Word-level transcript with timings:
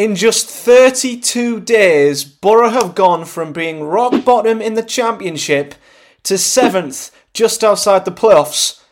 In 0.00 0.16
just 0.16 0.48
32 0.48 1.60
days, 1.60 2.24
Boro 2.24 2.70
have 2.70 2.94
gone 2.94 3.26
from 3.26 3.52
being 3.52 3.84
rock 3.84 4.24
bottom 4.24 4.62
in 4.62 4.72
the 4.72 4.82
Championship 4.82 5.74
to 6.22 6.38
seventh, 6.38 7.14
just 7.34 7.62
outside 7.62 8.06
the 8.06 8.10
playoffs, 8.10 8.82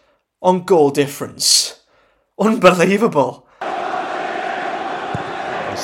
on 0.42 0.64
goal 0.64 0.90
difference. 0.90 1.80
Unbelievable. 2.38 3.46
As 3.62 4.66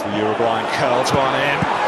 the 0.03 0.11
Uruguayan 0.19 0.67
curls 0.75 1.11
one 1.15 1.41
in. 1.41 1.84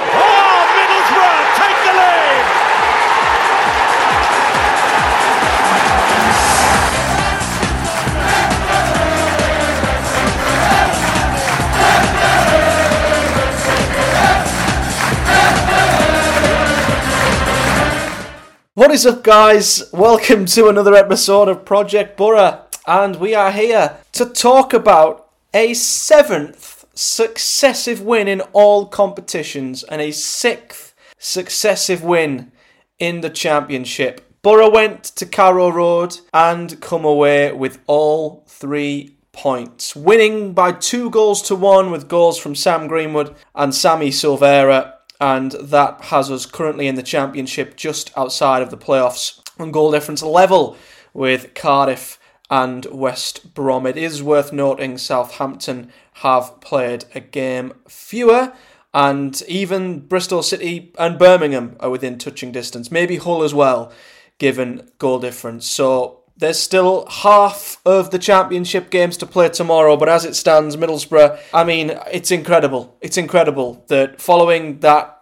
What 18.76 18.90
is 18.90 19.06
up, 19.06 19.24
guys? 19.24 19.84
Welcome 19.90 20.44
to 20.44 20.68
another 20.68 20.94
episode 20.94 21.48
of 21.48 21.64
Project 21.64 22.14
Boro, 22.14 22.60
and 22.86 23.16
we 23.16 23.34
are 23.34 23.50
here 23.50 23.96
to 24.12 24.26
talk 24.26 24.74
about 24.74 25.30
a 25.54 25.72
seventh 25.72 26.84
successive 26.92 28.02
win 28.02 28.28
in 28.28 28.42
all 28.52 28.84
competitions 28.84 29.82
and 29.82 30.02
a 30.02 30.10
sixth 30.10 30.94
successive 31.16 32.04
win 32.04 32.52
in 32.98 33.22
the 33.22 33.30
Championship. 33.30 34.20
Boro 34.42 34.68
went 34.70 35.04
to 35.04 35.24
Carrow 35.24 35.70
Road 35.70 36.18
and 36.34 36.78
come 36.82 37.06
away 37.06 37.52
with 37.52 37.78
all 37.86 38.44
three 38.46 39.16
points, 39.32 39.96
winning 39.96 40.52
by 40.52 40.72
two 40.72 41.08
goals 41.08 41.40
to 41.40 41.54
one 41.54 41.90
with 41.90 42.08
goals 42.08 42.38
from 42.38 42.54
Sam 42.54 42.88
Greenwood 42.88 43.34
and 43.54 43.74
Sammy 43.74 44.10
Silvera 44.10 44.95
and 45.20 45.52
that 45.52 46.00
has 46.06 46.30
us 46.30 46.46
currently 46.46 46.86
in 46.86 46.94
the 46.94 47.02
championship 47.02 47.76
just 47.76 48.16
outside 48.16 48.62
of 48.62 48.70
the 48.70 48.76
playoffs 48.76 49.40
on 49.58 49.70
goal 49.70 49.90
difference 49.90 50.22
level 50.22 50.76
with 51.14 51.54
Cardiff 51.54 52.18
and 52.50 52.86
West 52.86 53.54
Brom. 53.54 53.86
It 53.86 53.96
is 53.96 54.22
worth 54.22 54.52
noting 54.52 54.98
Southampton 54.98 55.90
have 56.14 56.60
played 56.60 57.06
a 57.14 57.20
game 57.20 57.72
fewer. 57.88 58.52
And 58.94 59.42
even 59.46 60.00
Bristol 60.00 60.42
City 60.42 60.92
and 60.98 61.18
Birmingham 61.18 61.76
are 61.80 61.90
within 61.90 62.16
touching 62.16 62.50
distance. 62.50 62.90
Maybe 62.90 63.16
Hull 63.16 63.42
as 63.42 63.52
well, 63.52 63.92
given 64.38 64.90
goal 64.98 65.18
difference. 65.18 65.66
So 65.66 66.20
there's 66.36 66.58
still 66.58 67.06
half 67.06 67.80
of 67.86 68.10
the 68.10 68.18
championship 68.18 68.90
games 68.90 69.16
to 69.16 69.26
play 69.26 69.48
tomorrow, 69.48 69.96
but 69.96 70.08
as 70.08 70.24
it 70.24 70.36
stands, 70.36 70.76
Middlesbrough, 70.76 71.38
I 71.52 71.64
mean, 71.64 71.98
it's 72.12 72.30
incredible. 72.30 72.96
It's 73.00 73.16
incredible 73.16 73.84
that 73.88 74.20
following 74.20 74.80
that 74.80 75.14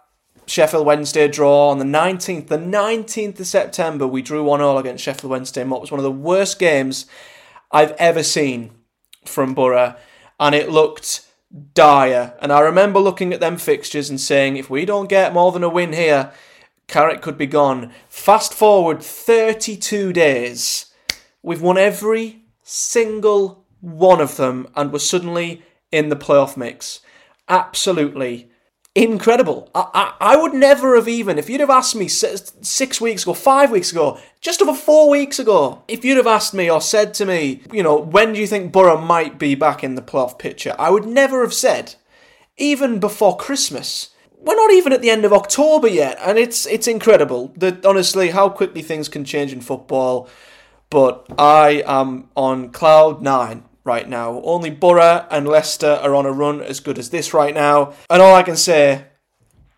Sheffield 0.45 0.85
Wednesday 0.85 1.27
draw 1.27 1.69
on 1.69 1.79
the 1.79 1.85
19th, 1.85 2.47
the 2.47 2.57
19th 2.57 3.39
of 3.39 3.47
September, 3.47 4.05
we 4.05 4.21
drew 4.21 4.43
1 4.43 4.61
all 4.61 4.77
against 4.77 5.03
Sheffield 5.03 5.31
Wednesday 5.31 5.61
in 5.61 5.69
what 5.69 5.81
was 5.81 5.91
one 5.91 5.99
of 5.99 6.03
the 6.03 6.11
worst 6.11 6.59
games 6.59 7.05
I've 7.71 7.93
ever 7.93 8.21
seen 8.21 8.71
from 9.23 9.53
Boro, 9.53 9.95
and 10.39 10.53
it 10.53 10.69
looked 10.69 11.25
dire. 11.73 12.33
And 12.41 12.51
I 12.51 12.59
remember 12.59 12.99
looking 12.99 13.33
at 13.33 13.39
them 13.39 13.57
fixtures 13.57 14.09
and 14.09 14.19
saying, 14.19 14.57
if 14.57 14.69
we 14.69 14.85
don't 14.85 15.09
get 15.09 15.33
more 15.33 15.51
than 15.51 15.63
a 15.63 15.69
win 15.69 15.93
here, 15.93 16.31
Carrick 16.87 17.21
could 17.21 17.37
be 17.37 17.47
gone. 17.47 17.91
Fast 18.09 18.53
forward 18.53 19.01
32 19.01 20.13
days 20.13 20.91
We've 21.45 21.61
won 21.61 21.77
every 21.77 22.41
single 22.63 23.67
one 23.79 24.19
of 24.19 24.35
them 24.35 24.67
and 24.75 24.91
we're 24.91 24.97
suddenly 24.97 25.61
in 25.91 26.09
the 26.09 26.15
playoff 26.15 26.57
mix. 26.57 27.01
Absolutely 27.47 28.49
incredible. 28.95 29.69
I, 29.75 29.85
I, 29.93 30.33
I, 30.33 30.37
would 30.37 30.55
never 30.55 30.95
have 30.95 31.07
even, 31.07 31.37
if 31.37 31.47
you'd 31.47 31.59
have 31.59 31.69
asked 31.69 31.95
me 31.95 32.07
six 32.07 32.99
weeks 32.99 33.21
ago, 33.21 33.35
five 33.35 33.69
weeks 33.69 33.91
ago, 33.91 34.19
just 34.41 34.59
over 34.59 34.73
four 34.73 35.07
weeks 35.07 35.37
ago, 35.37 35.83
if 35.87 36.03
you'd 36.03 36.17
have 36.17 36.25
asked 36.25 36.55
me 36.55 36.67
or 36.71 36.81
said 36.81 37.13
to 37.15 37.27
me, 37.27 37.61
you 37.71 37.83
know, 37.83 37.95
when 37.95 38.33
do 38.33 38.39
you 38.39 38.47
think 38.47 38.71
Boro 38.71 38.99
might 38.99 39.37
be 39.37 39.53
back 39.53 39.83
in 39.83 39.93
the 39.93 40.01
playoff 40.01 40.39
picture, 40.39 40.75
I 40.79 40.89
would 40.89 41.05
never 41.05 41.41
have 41.41 41.53
said, 41.53 41.93
even 42.57 42.99
before 42.99 43.37
Christmas. 43.37 44.09
We're 44.35 44.55
not 44.55 44.73
even 44.73 44.93
at 44.93 45.03
the 45.03 45.11
end 45.11 45.25
of 45.25 45.33
October 45.33 45.87
yet, 45.87 46.17
and 46.21 46.39
it's 46.39 46.65
it's 46.65 46.87
incredible 46.87 47.51
that 47.57 47.85
honestly 47.85 48.29
how 48.29 48.49
quickly 48.49 48.81
things 48.81 49.09
can 49.09 49.25
change 49.25 49.51
in 49.51 49.61
football 49.61 50.29
but 50.89 51.25
I 51.37 51.83
am 51.85 52.29
on 52.35 52.69
cloud 52.69 53.21
nine 53.21 53.63
right 53.83 54.09
now. 54.09 54.41
Only 54.43 54.69
Boro 54.69 55.25
and 55.29 55.47
Leicester 55.47 55.99
are 56.01 56.15
on 56.15 56.25
a 56.25 56.31
run 56.31 56.61
as 56.61 56.79
good 56.79 56.97
as 56.97 57.11
this 57.11 57.33
right 57.33 57.53
now. 57.53 57.93
And 58.09 58.21
all 58.21 58.35
I 58.35 58.43
can 58.43 58.57
say, 58.57 59.05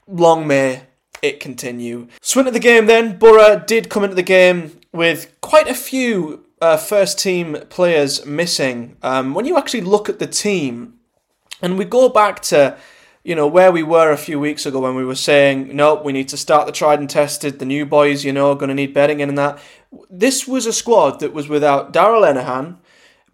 long 0.08 0.48
may 0.48 0.84
it 1.22 1.40
continue. 1.40 2.08
So 2.22 2.40
into 2.40 2.52
the 2.52 2.60
game 2.60 2.86
then, 2.86 3.18
Boro 3.18 3.60
did 3.60 3.90
come 3.90 4.04
into 4.04 4.16
the 4.16 4.24
game 4.24 4.80
with 4.94 5.36
quite 5.42 5.68
a 5.68 5.74
few 5.74 6.46
uh, 6.62 6.78
first 6.78 7.20
team 7.20 7.58
players 7.70 8.26
missing. 8.26 8.98
Um, 9.04 9.34
when 9.34 9.46
you 9.46 9.58
actually 9.58 9.82
look 9.82 10.10
at 10.10 10.20
the 10.20 10.28
team, 10.28 10.94
and 11.62 11.78
we 11.78 11.86
go 11.86 12.08
back 12.08 12.42
to 12.44 12.78
you 13.28 13.36
know, 13.36 13.46
where 13.46 13.74
we 13.74 13.84
were 13.84 14.10
a 14.10 14.18
few 14.18 14.40
weeks 14.40 14.66
ago 14.66 14.80
when 14.80 14.96
we 14.96 15.04
were 15.04 15.14
saying, 15.14 15.76
no, 15.76 15.96
we 15.96 16.14
need 16.14 16.30
to 16.30 16.38
start 16.38 16.66
the 16.66 16.72
tried 16.72 16.98
and 16.98 17.10
tested, 17.10 17.60
the 17.60 17.66
new 17.66 17.86
boys, 17.86 18.24
you 18.24 18.32
know, 18.32 18.56
going 18.56 18.70
to 18.70 18.74
need 18.74 18.94
betting 18.94 19.20
in 19.20 19.28
and 19.28 19.38
that. 19.38 19.60
This 20.10 20.48
was 20.48 20.66
a 20.66 20.74
squad 20.74 21.20
that 21.20 21.34
was 21.34 21.48
without 21.48 21.94
Darragh 21.94 22.22
Lenihan 22.22 22.78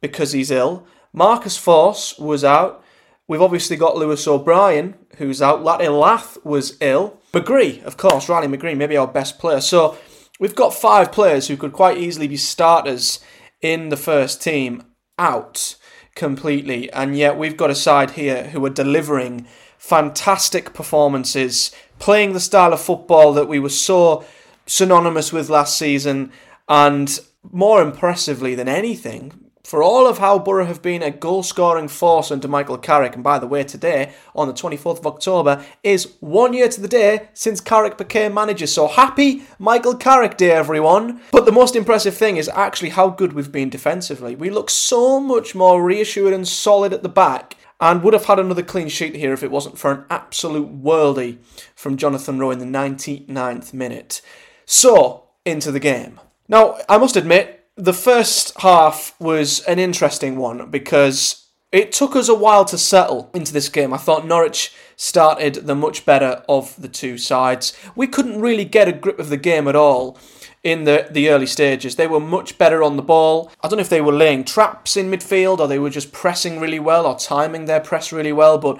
because 0.02 0.32
he's 0.34 0.52
ill. 0.52 0.86
Marcus 1.14 1.58
Forss 1.58 2.20
was 2.20 2.44
out. 2.44 2.84
We've 3.28 3.42
obviously 3.42 3.78
got 3.78 3.96
Lewis 3.96 4.28
O'Brien, 4.28 4.96
who's 5.18 5.42
out. 5.42 5.64
Latte 5.64 5.88
Lath 5.88 6.38
was 6.44 6.78
ill. 6.82 7.20
McGree, 7.32 7.82
of 7.84 7.98
course, 7.98 8.28
Riley 8.28 8.48
McGree, 8.48 8.78
maybe 8.78 8.98
our 8.98 9.08
best 9.08 9.40
player. 9.40 9.62
So 9.62 9.98
we've 10.40 10.56
got 10.56 10.74
five 10.74 11.12
players 11.12 11.48
who 11.48 11.58
could 11.58 11.74
quite 11.74 11.98
easily 11.98 12.28
be 12.28 12.38
starters 12.38 13.20
in 13.62 13.90
the 13.90 13.98
first 13.98 14.42
team 14.42 14.84
out 15.18 15.76
completely. 16.16 16.92
And 16.92 17.18
yet 17.18 17.38
we've 17.38 17.58
got 17.58 17.70
a 17.70 17.76
side 17.76 18.12
here 18.12 18.50
who 18.50 18.64
are 18.66 18.70
delivering 18.70 19.48
fantastic 19.78 20.74
performances, 20.74 21.72
playing 22.00 22.34
the 22.34 22.40
style 22.40 22.74
of 22.74 22.82
football 22.82 23.34
that 23.34 23.48
we 23.48 23.60
were 23.60 23.70
so 23.70 24.26
synonymous 24.66 25.32
with 25.32 25.50
last 25.50 25.78
season, 25.78 26.32
and 26.68 27.20
more 27.52 27.82
impressively 27.82 28.56
than 28.56 28.68
anything, 28.70 29.44
for 29.64 29.82
all 29.82 30.08
of 30.08 30.18
how 30.18 30.38
Boro 30.38 30.66
have 30.66 30.82
been 30.82 31.02
a 31.02 31.10
goal 31.10 31.42
scoring 31.42 31.88
force 31.88 32.32
under 32.32 32.50
Michael 32.50 32.78
Carrick, 32.78 33.16
and 33.16 33.24
by 33.24 33.40
the 33.40 33.48
way, 33.48 33.64
today, 33.64 34.12
on 34.36 34.48
the 34.48 34.54
24th 34.54 35.00
of 35.00 35.08
October, 35.08 35.66
is 35.84 36.16
one 36.20 36.54
year 36.54 36.68
to 36.68 36.82
the 36.82 36.88
day 36.88 37.30
since 37.34 37.62
Carrick 37.62 37.98
became 37.98 38.34
manager. 38.34 38.68
So 38.68 38.88
happy 38.88 39.44
Michael 39.60 39.96
Carrick 39.96 40.36
Day, 40.36 40.52
everyone! 40.52 41.22
But 41.32 41.46
the 41.46 41.54
most 41.54 41.78
impressive 41.78 42.16
thing 42.16 42.36
is 42.36 42.50
actually 42.50 42.90
how 42.90 43.10
good 43.10 43.34
we've 43.34 43.54
been 43.54 43.70
defensively. 43.70 44.36
We 44.36 44.50
look 44.50 44.70
so 44.70 45.22
much 45.22 45.56
more 45.56 45.82
reassured 45.82 46.34
and 46.34 46.48
solid 46.48 46.92
at 46.92 47.02
the 47.02 47.10
back 47.10 47.56
and 47.80 48.04
would 48.04 48.14
have 48.14 48.26
had 48.26 48.40
another 48.40 48.64
clean 48.64 48.90
sheet 48.90 49.16
here 49.16 49.34
if 49.34 49.44
it 49.44 49.52
wasn't 49.52 49.78
for 49.78 49.92
an 49.92 50.06
absolute 50.10 50.84
worldie 50.84 51.38
from 51.76 51.98
Jonathan 51.98 52.38
Rowe 52.38 52.52
in 52.52 52.60
the 52.60 52.66
99th 52.66 53.74
minute. 53.74 54.22
So, 54.66 55.24
into 55.46 55.72
the 55.72 55.80
game. 55.80 56.20
Now, 56.48 56.78
I 56.88 56.98
must 56.98 57.16
admit, 57.16 57.68
the 57.76 57.94
first 57.94 58.60
half 58.62 59.20
was 59.20 59.62
an 59.62 59.80
interesting 59.80 60.38
one 60.38 60.70
because 60.70 61.48
it 61.72 61.92
took 61.92 62.16
us 62.16 62.30
a 62.30 62.36
while 62.36 62.66
to 62.66 62.78
settle 62.78 63.32
into 63.34 63.52
this 63.52 63.68
game. 63.68 63.94
I 63.94 63.98
thought 63.98 64.28
Norwich 64.28 64.74
started 64.96 65.56
the 65.56 65.74
much 65.74 66.06
better 66.06 66.44
of 66.48 66.80
the 66.80 66.88
two 66.88 67.18
sides. 67.18 67.74
We 67.96 68.06
couldn't 68.06 68.42
really 68.42 68.64
get 68.64 68.88
a 68.88 68.94
grip 68.94 69.18
of 69.18 69.30
the 69.30 69.38
game 69.38 69.68
at 69.68 69.76
all 69.76 70.20
in 70.64 70.84
the, 70.84 71.08
the 71.10 71.30
early 71.30 71.48
stages. 71.48 71.96
They 71.96 72.08
were 72.08 72.20
much 72.20 72.60
better 72.60 72.84
on 72.84 72.96
the 72.96 73.02
ball. 73.02 73.52
I 73.62 73.68
don't 73.68 73.78
know 73.78 73.82
if 73.82 73.90
they 73.90 74.02
were 74.02 74.14
laying 74.14 74.44
traps 74.44 74.96
in 74.96 75.10
midfield 75.10 75.60
or 75.60 75.68
they 75.68 75.80
were 75.80 75.90
just 75.90 76.12
pressing 76.12 76.60
really 76.60 76.80
well 76.80 77.08
or 77.08 77.18
timing 77.18 77.66
their 77.66 77.82
press 77.82 78.12
really 78.12 78.34
well, 78.34 78.60
but 78.60 78.80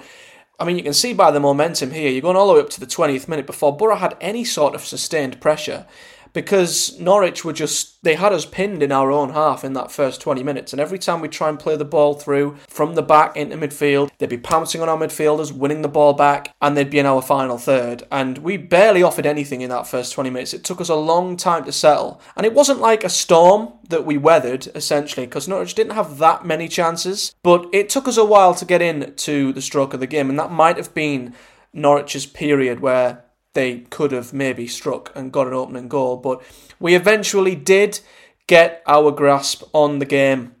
I 0.58 0.64
mean, 0.64 0.76
you 0.76 0.84
can 0.84 0.94
see 0.94 1.12
by 1.12 1.30
the 1.30 1.40
momentum 1.40 1.90
here, 1.90 2.10
you're 2.10 2.22
going 2.22 2.36
all 2.36 2.48
the 2.48 2.54
way 2.54 2.60
up 2.60 2.70
to 2.70 2.80
the 2.80 2.86
20th 2.86 3.26
minute 3.26 3.46
before 3.46 3.76
Boro 3.76 3.96
had 3.96 4.16
any 4.20 4.44
sort 4.44 4.74
of 4.74 4.84
sustained 4.84 5.40
pressure 5.40 5.86
because 6.34 6.98
Norwich 7.00 7.44
were 7.44 7.52
just, 7.52 8.02
they 8.02 8.16
had 8.16 8.32
us 8.32 8.44
pinned 8.44 8.82
in 8.82 8.92
our 8.92 9.10
own 9.10 9.30
half 9.30 9.64
in 9.64 9.72
that 9.74 9.90
first 9.90 10.20
20 10.20 10.42
minutes. 10.42 10.72
And 10.72 10.80
every 10.80 10.98
time 10.98 11.20
we 11.20 11.28
try 11.28 11.48
and 11.48 11.58
play 11.58 11.76
the 11.76 11.84
ball 11.84 12.14
through 12.14 12.56
from 12.68 12.96
the 12.96 13.02
back 13.02 13.36
into 13.36 13.56
midfield, 13.56 14.10
they'd 14.18 14.28
be 14.28 14.36
pouncing 14.36 14.82
on 14.82 14.88
our 14.88 14.98
midfielders, 14.98 15.52
winning 15.52 15.82
the 15.82 15.88
ball 15.88 16.12
back, 16.12 16.52
and 16.60 16.76
they'd 16.76 16.90
be 16.90 16.98
in 16.98 17.06
our 17.06 17.22
final 17.22 17.56
third. 17.56 18.02
And 18.10 18.38
we 18.38 18.56
barely 18.56 19.02
offered 19.02 19.26
anything 19.26 19.60
in 19.60 19.70
that 19.70 19.86
first 19.86 20.12
20 20.12 20.28
minutes. 20.28 20.52
It 20.52 20.64
took 20.64 20.80
us 20.80 20.88
a 20.88 20.96
long 20.96 21.36
time 21.36 21.64
to 21.64 21.72
settle. 21.72 22.20
And 22.36 22.44
it 22.44 22.52
wasn't 22.52 22.80
like 22.80 23.04
a 23.04 23.08
storm 23.08 23.72
that 23.88 24.04
we 24.04 24.18
weathered, 24.18 24.66
essentially, 24.74 25.26
because 25.26 25.46
Norwich 25.46 25.74
didn't 25.74 25.94
have 25.94 26.18
that 26.18 26.44
many 26.44 26.66
chances. 26.66 27.32
But 27.44 27.68
it 27.72 27.88
took 27.88 28.08
us 28.08 28.16
a 28.16 28.24
while 28.24 28.54
to 28.56 28.64
get 28.64 28.82
in 28.82 29.14
to 29.14 29.52
the 29.52 29.62
stroke 29.62 29.94
of 29.94 30.00
the 30.00 30.08
game. 30.08 30.28
And 30.30 30.38
that 30.40 30.50
might 30.50 30.78
have 30.78 30.92
been 30.94 31.32
Norwich's 31.72 32.26
period 32.26 32.80
where 32.80 33.23
they 33.54 33.80
could 33.90 34.12
have 34.12 34.32
maybe 34.32 34.66
struck 34.66 35.10
and 35.14 35.32
got 35.32 35.46
an 35.46 35.54
opening 35.54 35.88
goal. 35.88 36.16
But 36.16 36.42
we 36.78 36.94
eventually 36.94 37.54
did 37.54 38.00
get 38.46 38.82
our 38.86 39.10
grasp 39.10 39.62
on 39.72 39.98
the 39.98 40.04
game 40.04 40.54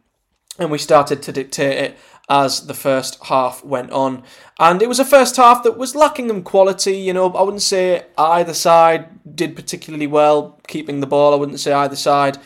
and 0.58 0.70
we 0.70 0.78
started 0.78 1.22
to 1.22 1.32
dictate 1.32 1.78
it 1.78 1.98
as 2.28 2.66
the 2.66 2.74
first 2.74 3.22
half 3.24 3.62
went 3.64 3.90
on. 3.90 4.22
And 4.58 4.80
it 4.80 4.88
was 4.88 4.98
a 4.98 5.04
first 5.04 5.36
half 5.36 5.62
that 5.64 5.76
was 5.76 5.94
lacking 5.94 6.30
in 6.30 6.42
quality. 6.42 6.96
You 6.96 7.12
know, 7.12 7.30
I 7.32 7.42
wouldn't 7.42 7.62
say 7.62 8.06
either 8.16 8.54
side 8.54 9.36
did 9.36 9.56
particularly 9.56 10.06
well 10.06 10.60
keeping 10.66 11.00
the 11.00 11.06
ball. 11.06 11.34
I 11.34 11.36
wouldn't 11.36 11.60
say 11.60 11.72
either 11.72 11.96
side 11.96 12.38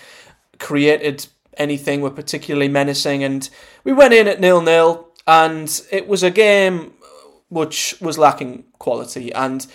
created 0.59 1.27
anything 1.57 2.01
were 2.01 2.11
particularly 2.11 2.69
menacing. 2.69 3.23
And 3.23 3.49
we 3.85 3.93
went 3.93 4.15
in 4.15 4.27
at 4.27 4.41
nil 4.41 4.63
nil, 4.63 5.09
and 5.27 5.81
it 5.93 6.09
was 6.09 6.23
a 6.23 6.31
game 6.31 6.95
which 7.49 7.95
was 8.01 8.19
lacking 8.19 8.65
quality. 8.79 9.33
And 9.33 9.67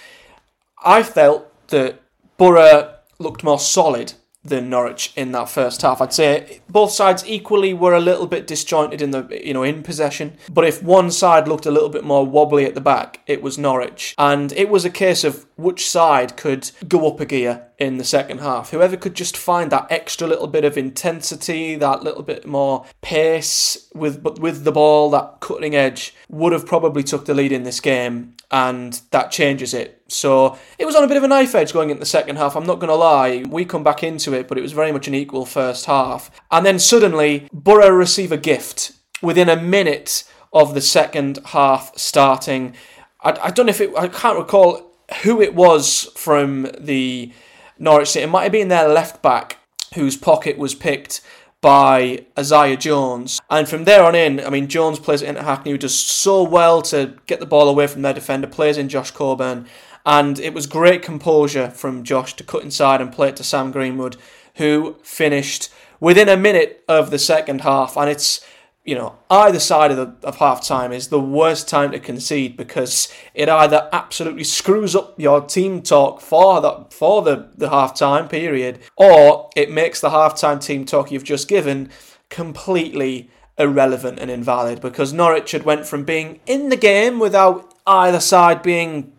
I 0.84 1.04
felt 1.04 1.50
that 1.68 2.02
Boro 2.38 2.94
looked 3.20 3.44
more 3.44 3.60
solid 3.60 4.14
than 4.44 4.70
Norwich 4.70 5.14
in 5.16 5.32
that 5.32 5.50
first 5.50 5.82
half. 5.82 6.02
I'd 6.02 6.14
say 6.14 6.62
both 6.70 6.92
sides 6.92 7.26
equally 7.26 7.74
were 7.74 7.94
a 7.94 8.02
little 8.02 8.28
bit 8.28 8.46
disjointed 8.46 9.02
in 9.02 9.12
the 9.12 9.42
you 9.44 9.54
know 9.54 9.64
in 9.64 9.84
possession, 9.84 10.38
but 10.52 10.66
if 10.66 10.84
one 10.84 11.12
side 11.12 11.48
looked 11.48 11.66
a 11.66 11.72
little 11.72 11.90
bit 11.90 12.04
more 12.04 12.26
wobbly 12.26 12.66
at 12.66 12.76
the 12.76 12.82
back, 12.82 13.22
it 13.26 13.42
was 13.42 13.58
Norwich. 13.58 14.14
And 14.18 14.52
it 14.54 14.70
was 14.70 14.84
a 14.84 14.90
case 14.90 15.24
of 15.24 15.46
which 15.56 15.90
side 15.90 16.36
could 16.36 16.70
go 16.88 17.08
up 17.08 17.20
a 17.20 17.26
gear 17.26 17.68
in 17.84 17.98
the 17.98 18.04
second 18.04 18.40
half. 18.40 18.72
Whoever 18.72 18.98
could 18.98 19.14
just 19.14 19.38
find 19.38 19.72
that 19.72 19.88
extra 19.90 20.28
little 20.28 20.48
bit 20.48 20.64
of 20.64 20.78
intensity, 20.78 21.76
that 21.76 22.04
little 22.04 22.24
bit 22.24 22.48
more 22.48 22.86
pace 23.02 23.90
with 23.94 24.24
but 24.24 24.40
with 24.40 24.64
the 24.64 24.72
ball, 24.72 25.10
that 25.12 25.40
cutting 25.42 25.76
edge 25.76 26.16
would 26.30 26.54
have 26.54 26.66
probably 26.66 27.04
took 27.04 27.26
the 27.26 27.34
lead 27.34 27.52
in 27.52 27.64
this 27.64 27.80
game 27.80 28.36
and 28.50 29.02
that 29.12 29.32
changes 29.32 29.74
it. 29.74 30.02
So 30.08 30.58
it 30.78 30.86
was 30.86 30.96
on 30.96 31.04
a 31.04 31.08
bit 31.08 31.18
of 31.18 31.24
a 31.24 31.28
knife 31.28 31.56
edge 31.56 31.74
going 31.74 31.90
into 31.90 32.00
the 32.00 32.06
second 32.06 32.38
half. 32.38 32.56
I'm 32.56 32.66
not 32.66 32.80
going 32.80 32.90
to 32.90 32.96
lie. 32.96 33.44
We 33.50 33.66
come 33.66 33.84
back 33.84 34.04
into 34.04 34.34
it, 34.34 34.48
but 34.48 34.58
it 34.58 34.62
was 34.62 34.72
very 34.72 34.92
much 34.92 35.08
an 35.08 35.16
equal 35.16 35.46
first 35.46 35.86
half. 35.86 36.32
And 36.52 36.66
then 36.66 36.80
suddenly, 36.80 37.48
Boro 37.52 37.90
receive 37.90 38.32
a 38.32 38.38
gift 38.38 38.94
within 39.22 39.50
a 39.50 39.56
minute 39.56 40.24
of 40.54 40.76
the 40.76 40.82
second 40.82 41.40
half 41.46 41.98
starting. 41.98 42.76
I, 43.22 43.32
I 43.44 43.52
don't 43.52 43.66
know 43.66 43.72
if 43.72 43.82
it, 43.82 43.92
I 43.98 44.08
can't 44.08 44.38
recall 44.38 44.94
who 45.24 45.42
it 45.42 45.56
was 45.56 46.10
from 46.16 46.70
the 46.80 47.34
Norwich 47.80 48.10
City. 48.10 48.24
It 48.24 48.30
might 48.30 48.44
have 48.44 48.52
been 48.52 48.68
their 48.68 48.88
left 48.88 49.22
back 49.22 49.58
whose 49.96 50.18
pocket 50.18 50.58
was 50.58 50.76
picked 50.76 51.22
by 51.62 52.26
Isaiah 52.38 52.76
Jones. 52.76 53.40
And 53.50 53.70
from 53.70 53.86
there 53.86 54.04
on 54.04 54.16
in, 54.16 54.42
I 54.42 54.50
mean, 54.50 54.68
Jones 54.68 55.00
plays 55.00 55.22
it 55.22 55.30
into 55.30 55.44
Hackney, 55.44 55.72
who 55.72 55.78
does 55.78 55.98
so 55.98 56.44
well 56.44 56.82
to 56.84 57.16
get 57.26 57.40
the 57.40 57.46
ball 57.46 57.70
away 57.70 57.88
from 57.88 58.02
their 58.02 58.14
defender, 58.14 58.48
plays 58.48 58.78
in 58.78 58.90
Josh 58.90 59.12
Coburn. 59.12 59.66
And 60.06 60.40
it 60.40 60.54
was 60.54 60.68
great 60.68 61.02
composure 61.02 61.70
from 61.70 62.04
Josh 62.04 62.36
to 62.36 62.44
cut 62.44 62.64
inside 62.64 63.00
and 63.00 63.14
play 63.14 63.30
it 63.30 63.38
to 63.38 63.44
Sam 63.44 63.72
Greenwood, 63.72 64.18
who 64.56 64.98
finished 65.04 65.70
within 66.02 66.28
a 66.28 66.36
minute 66.36 66.84
of 66.90 67.12
the 67.12 67.20
second 67.20 67.62
half. 67.62 67.96
And 67.96 68.10
it's 68.10 68.46
you 68.84 68.96
know, 68.96 69.16
either 69.30 69.60
side 69.60 69.92
of, 69.92 69.98
the, 69.98 70.28
of 70.28 70.38
half 70.38 70.66
time 70.66 70.92
is 70.92 71.08
the 71.08 71.20
worst 71.20 71.70
time 71.70 71.92
to 71.92 72.00
concede 72.00 72.58
because 72.58 73.12
it 73.34 73.48
either 73.48 73.88
absolutely 73.94 74.44
screws 74.44 74.94
up 74.96 75.18
your 75.18 75.40
team 75.42 75.82
talk 75.82 76.20
for 76.20 76.60
the, 76.60 76.86
for 76.90 77.22
the, 77.22 77.50
the 77.56 77.70
half 77.70 77.96
time 77.96 78.28
period 78.28 78.80
or 78.98 79.50
it 79.56 79.72
makes 79.72 80.02
the 80.02 80.10
half 80.10 80.38
time 80.38 80.60
team 80.60 80.86
talk 80.86 81.12
you've 81.12 81.24
just 81.24 81.48
given 81.48 81.90
completely 82.30 83.30
irrelevant 83.58 84.20
and 84.20 84.30
invalid 84.30 84.82
because 84.82 85.14
Norwich 85.14 85.52
had 85.52 85.64
went 85.64 85.86
from 85.86 86.04
being 86.04 86.42
in 86.46 86.70
the 86.70 86.76
game 86.76 87.20
without 87.20 87.74
either 87.88 88.20
side 88.20 88.62
being 88.62 89.14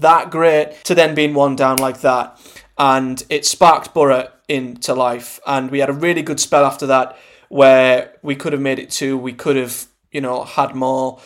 that 0.00 0.30
great 0.30 0.82
to 0.84 0.94
then 0.94 1.14
being 1.14 1.34
one 1.34 1.54
down 1.54 1.76
like 1.76 2.00
that. 2.00 2.40
And 2.76 3.22
it 3.28 3.46
sparked 3.46 3.94
Boro 3.94 4.28
into 4.48 4.94
life. 4.94 5.38
And 5.46 5.70
we 5.70 5.78
had 5.78 5.90
a 5.90 5.92
really 5.92 6.22
good 6.22 6.40
spell 6.40 6.64
after 6.64 6.86
that 6.86 7.16
where 7.54 8.10
we 8.20 8.34
could 8.34 8.52
have 8.52 8.60
made 8.60 8.80
it 8.80 8.90
two, 8.90 9.16
we 9.16 9.32
could 9.32 9.54
have, 9.54 9.86
you 10.10 10.20
know, 10.20 10.42
had 10.42 10.74
more. 10.74 11.20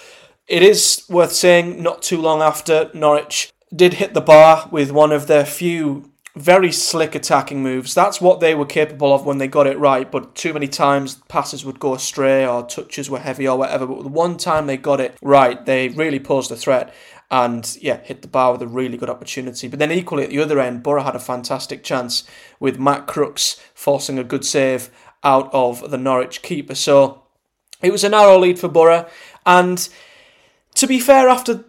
It 0.46 0.62
is 0.62 1.02
worth 1.08 1.32
saying, 1.32 1.82
not 1.82 2.02
too 2.02 2.20
long 2.20 2.42
after 2.42 2.90
Norwich 2.92 3.50
did 3.74 3.94
hit 3.94 4.12
the 4.12 4.20
bar 4.20 4.68
with 4.70 4.90
one 4.90 5.10
of 5.10 5.26
their 5.26 5.46
few 5.46 6.12
very 6.36 6.70
slick 6.70 7.14
attacking 7.14 7.62
moves. 7.62 7.94
That's 7.94 8.20
what 8.20 8.40
they 8.40 8.54
were 8.54 8.66
capable 8.66 9.14
of 9.14 9.24
when 9.24 9.38
they 9.38 9.48
got 9.48 9.66
it 9.66 9.78
right, 9.78 10.12
but 10.12 10.34
too 10.34 10.52
many 10.52 10.68
times 10.68 11.14
passes 11.28 11.64
would 11.64 11.80
go 11.80 11.94
astray 11.94 12.46
or 12.46 12.66
touches 12.66 13.08
were 13.08 13.20
heavy 13.20 13.48
or 13.48 13.56
whatever. 13.56 13.86
But 13.86 14.02
the 14.02 14.08
one 14.10 14.36
time 14.36 14.66
they 14.66 14.76
got 14.76 15.00
it 15.00 15.16
right, 15.22 15.64
they 15.64 15.88
really 15.88 16.20
posed 16.20 16.50
a 16.50 16.56
threat 16.56 16.94
and 17.30 17.74
yeah, 17.80 18.02
hit 18.04 18.20
the 18.20 18.28
bar 18.28 18.52
with 18.52 18.60
a 18.60 18.66
really 18.66 18.98
good 18.98 19.08
opportunity. 19.08 19.66
But 19.66 19.78
then 19.78 19.92
equally 19.92 20.24
at 20.24 20.30
the 20.30 20.40
other 20.40 20.60
end, 20.60 20.82
Boro 20.82 21.02
had 21.02 21.16
a 21.16 21.20
fantastic 21.20 21.82
chance 21.82 22.24
with 22.60 22.78
Matt 22.78 23.06
Crooks 23.06 23.58
forcing 23.72 24.18
a 24.18 24.24
good 24.24 24.44
save 24.44 24.90
out 25.24 25.52
of 25.52 25.90
the 25.90 25.98
Norwich 25.98 26.42
keeper. 26.42 26.74
So 26.74 27.22
it 27.82 27.92
was 27.92 28.04
a 28.04 28.08
narrow 28.08 28.38
lead 28.38 28.58
for 28.58 28.68
Boro, 28.68 29.08
and 29.46 29.88
to 30.74 30.86
be 30.86 31.00
fair, 31.00 31.28
after 31.28 31.64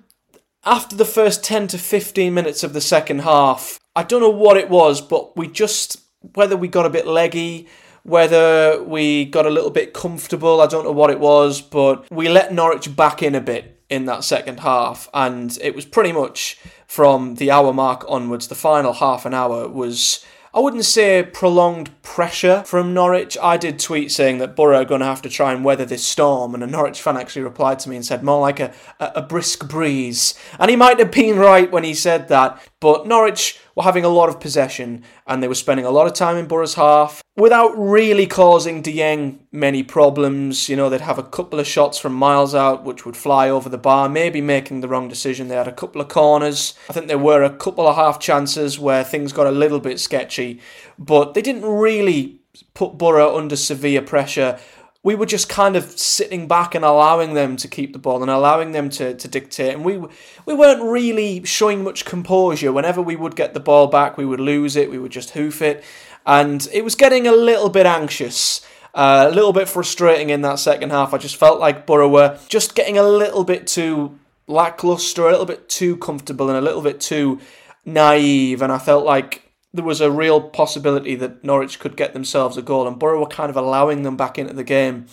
after 0.66 0.96
the 0.96 1.06
first 1.06 1.44
10 1.44 1.68
to 1.70 1.78
15 1.78 2.34
minutes 2.34 2.64
of 2.64 2.74
the 2.74 2.82
second 2.82 3.22
half, 3.22 3.80
I 3.96 4.04
don't 4.04 4.22
know 4.22 4.30
what 4.30 4.58
it 4.58 4.70
was, 4.70 5.02
but 5.02 5.38
we 5.38 5.48
just 5.48 6.02
whether 6.34 6.58
we 6.58 6.68
got 6.68 6.86
a 6.86 6.90
bit 6.90 7.08
leggy, 7.08 7.68
whether 8.04 8.84
we 8.84 9.26
got 9.26 9.46
a 9.46 9.50
little 9.50 9.70
bit 9.70 9.94
comfortable, 9.94 10.62
I 10.62 10.68
don't 10.68 10.84
know 10.84 10.92
what 10.92 11.10
it 11.10 11.20
was, 11.20 11.62
but 11.62 12.10
we 12.12 12.28
let 12.28 12.54
Norwich 12.54 12.96
back 12.96 13.24
in 13.24 13.36
a 13.36 13.42
bit 13.42 13.82
in 13.90 14.06
that 14.06 14.24
second 14.24 14.60
half, 14.60 15.10
and 15.14 15.58
it 15.62 15.76
was 15.76 15.86
pretty 15.86 16.12
much 16.12 16.60
from 16.88 17.36
the 17.36 17.52
hour 17.52 17.74
mark 17.74 18.06
onwards. 18.08 18.48
The 18.48 18.56
final 18.56 18.94
half 18.94 19.26
an 19.26 19.34
hour 19.34 19.68
was 19.68 20.24
I 20.52 20.60
wouldn't 20.60 20.86
say 20.86 21.22
prolonged 21.22 22.02
pressure 22.02 22.64
from 22.66 22.92
Norwich. 22.94 23.38
I 23.42 23.58
did 23.58 23.78
tweet 23.78 24.12
saying 24.12 24.40
that 24.40 24.56
Boro 24.56 24.80
are 24.80 24.86
going 24.86 25.02
to 25.02 25.06
have 25.06 25.22
to 25.22 25.30
try 25.30 25.54
and 25.54 25.64
weather 25.64 25.86
this 25.86 26.04
storm, 26.04 26.56
and 26.56 26.64
a 26.64 26.68
Norwich 26.68 27.02
fan 27.02 27.18
actually 27.18 27.44
replied 27.44 27.78
to 27.80 27.90
me 27.90 27.96
and 27.96 28.06
said 28.06 28.24
more 28.24 28.42
like 28.42 28.60
a, 28.60 28.74
a, 29.00 29.12
a 29.18 29.22
brisk 29.22 29.70
breeze. 29.70 30.34
And 30.60 30.72
he 30.72 30.76
might 30.76 30.98
have 30.98 31.12
been 31.12 31.38
right 31.38 31.72
when 31.72 31.84
he 31.84 31.94
said 31.94 32.30
that, 32.30 32.60
but 32.80 33.06
Norwich 33.06 33.60
were 33.80 33.84
having 33.84 34.04
a 34.04 34.10
lot 34.10 34.28
of 34.28 34.42
possession 34.42 35.02
and 35.26 35.42
they 35.42 35.48
were 35.48 35.56
spending 35.56 35.86
a 35.86 35.90
lot 35.90 36.06
of 36.06 36.14
time 36.14 36.36
in 36.36 36.48
Boro's 36.48 36.74
half 36.74 37.24
without 37.38 37.70
really 37.78 38.28
causing 38.28 38.84
Dieng 38.84 39.40
many 39.54 39.84
problems. 39.84 40.68
You 40.68 40.76
know, 40.76 40.90
they'd 40.90 41.00
have 41.00 41.18
a 41.18 41.24
couple 41.24 41.62
of 41.62 41.66
shots 41.66 41.98
from 41.98 42.14
miles 42.14 42.54
out 42.54 42.84
which 42.84 43.06
would 43.06 43.16
fly 43.16 43.50
over 43.50 43.70
the 43.70 43.78
bar, 43.78 44.10
maybe 44.10 44.42
making 44.42 44.82
the 44.82 44.90
wrong 44.90 45.08
decision. 45.08 45.48
They 45.48 45.56
had 45.56 45.70
a 45.70 45.72
couple 45.72 46.02
of 46.02 46.10
corners. 46.10 46.74
I 46.90 46.94
think 46.94 47.08
there 47.08 47.18
were 47.18 47.42
a 47.42 47.56
couple 47.56 47.88
of 47.88 47.96
half 47.96 48.20
chances 48.20 48.78
where 48.78 49.06
things 49.06 49.32
got 49.32 49.48
a 49.48 49.52
little 49.52 49.80
bit 49.80 50.02
sketchy, 50.02 50.60
but 50.98 51.34
they 51.34 51.42
didn't 51.42 51.64
really 51.64 52.42
put 52.74 52.98
Boro 52.98 53.38
under 53.38 53.56
severe 53.56 54.02
pressure 54.02 54.60
we 55.02 55.16
were 55.16 55.26
just 55.26 55.48
kind 55.48 55.76
of 55.76 55.98
sitting 55.98 56.48
back 56.48 56.76
and 56.76 56.84
allowing 56.84 57.34
them 57.34 57.56
to 57.56 57.68
keep 57.68 57.94
the 57.94 58.00
ball 58.00 58.22
and 58.22 58.30
allowing 58.30 58.74
them 58.74 58.90
to, 58.90 59.14
to 59.14 59.28
dictate. 59.28 59.74
And 59.74 59.86
we 59.86 59.98
we 60.46 60.54
weren't 60.54 60.84
really 60.84 61.44
showing 61.46 61.84
much 61.84 62.06
composure. 62.06 62.74
Whenever 62.74 63.02
we 63.02 63.16
would 63.16 63.36
get 63.36 63.54
the 63.54 63.60
ball 63.60 63.88
back, 63.88 64.18
we 64.18 64.26
would 64.26 64.42
lose 64.42 64.76
it. 64.76 64.90
We 64.90 65.00
would 65.00 65.12
just 65.12 65.32
hoof 65.32 65.62
it, 65.62 65.84
and 66.26 66.68
it 66.74 66.84
was 66.84 66.96
getting 66.96 67.28
a 67.28 67.32
little 67.32 67.70
bit 67.70 67.86
anxious. 67.86 68.66
Uh, 68.94 69.28
a 69.30 69.34
little 69.34 69.54
bit 69.54 69.70
frustrating 69.70 70.32
in 70.32 70.42
that 70.42 70.58
second 70.58 70.90
half. 70.90 71.14
I 71.14 71.20
just 71.20 71.36
felt 71.36 71.60
like 71.60 71.86
Boro 71.86 72.10
were 72.10 72.40
just 72.50 72.74
getting 72.74 72.98
a 72.98 73.04
little 73.04 73.44
bit 73.44 73.68
too 73.68 74.18
lackluster, 74.48 75.28
a 75.28 75.32
little 75.32 75.46
bit 75.46 75.70
too 75.70 75.96
comfortable, 75.98 76.50
and 76.50 76.58
a 76.58 76.62
little 76.62 76.82
bit 76.82 77.00
too 77.00 77.40
naive. 77.86 78.64
And 78.64 78.72
I 78.72 78.80
felt 78.80 79.06
like 79.06 79.49
there 79.74 79.86
was 79.86 80.02
a 80.02 80.12
real 80.12 80.42
possibility 80.42 81.16
that 81.16 81.44
Norwich 81.44 81.80
could 81.80 81.96
get 81.96 82.14
themselves 82.14 82.58
a 82.58 82.62
goal, 82.62 82.88
and 82.88 83.00
Boro 83.00 83.20
were 83.20 83.28
kind 83.28 83.50
of 83.50 83.56
allowing 83.58 84.04
them 84.04 84.18
back 84.18 84.38
into 84.38 84.54
the 84.54 84.64
game 84.64 85.06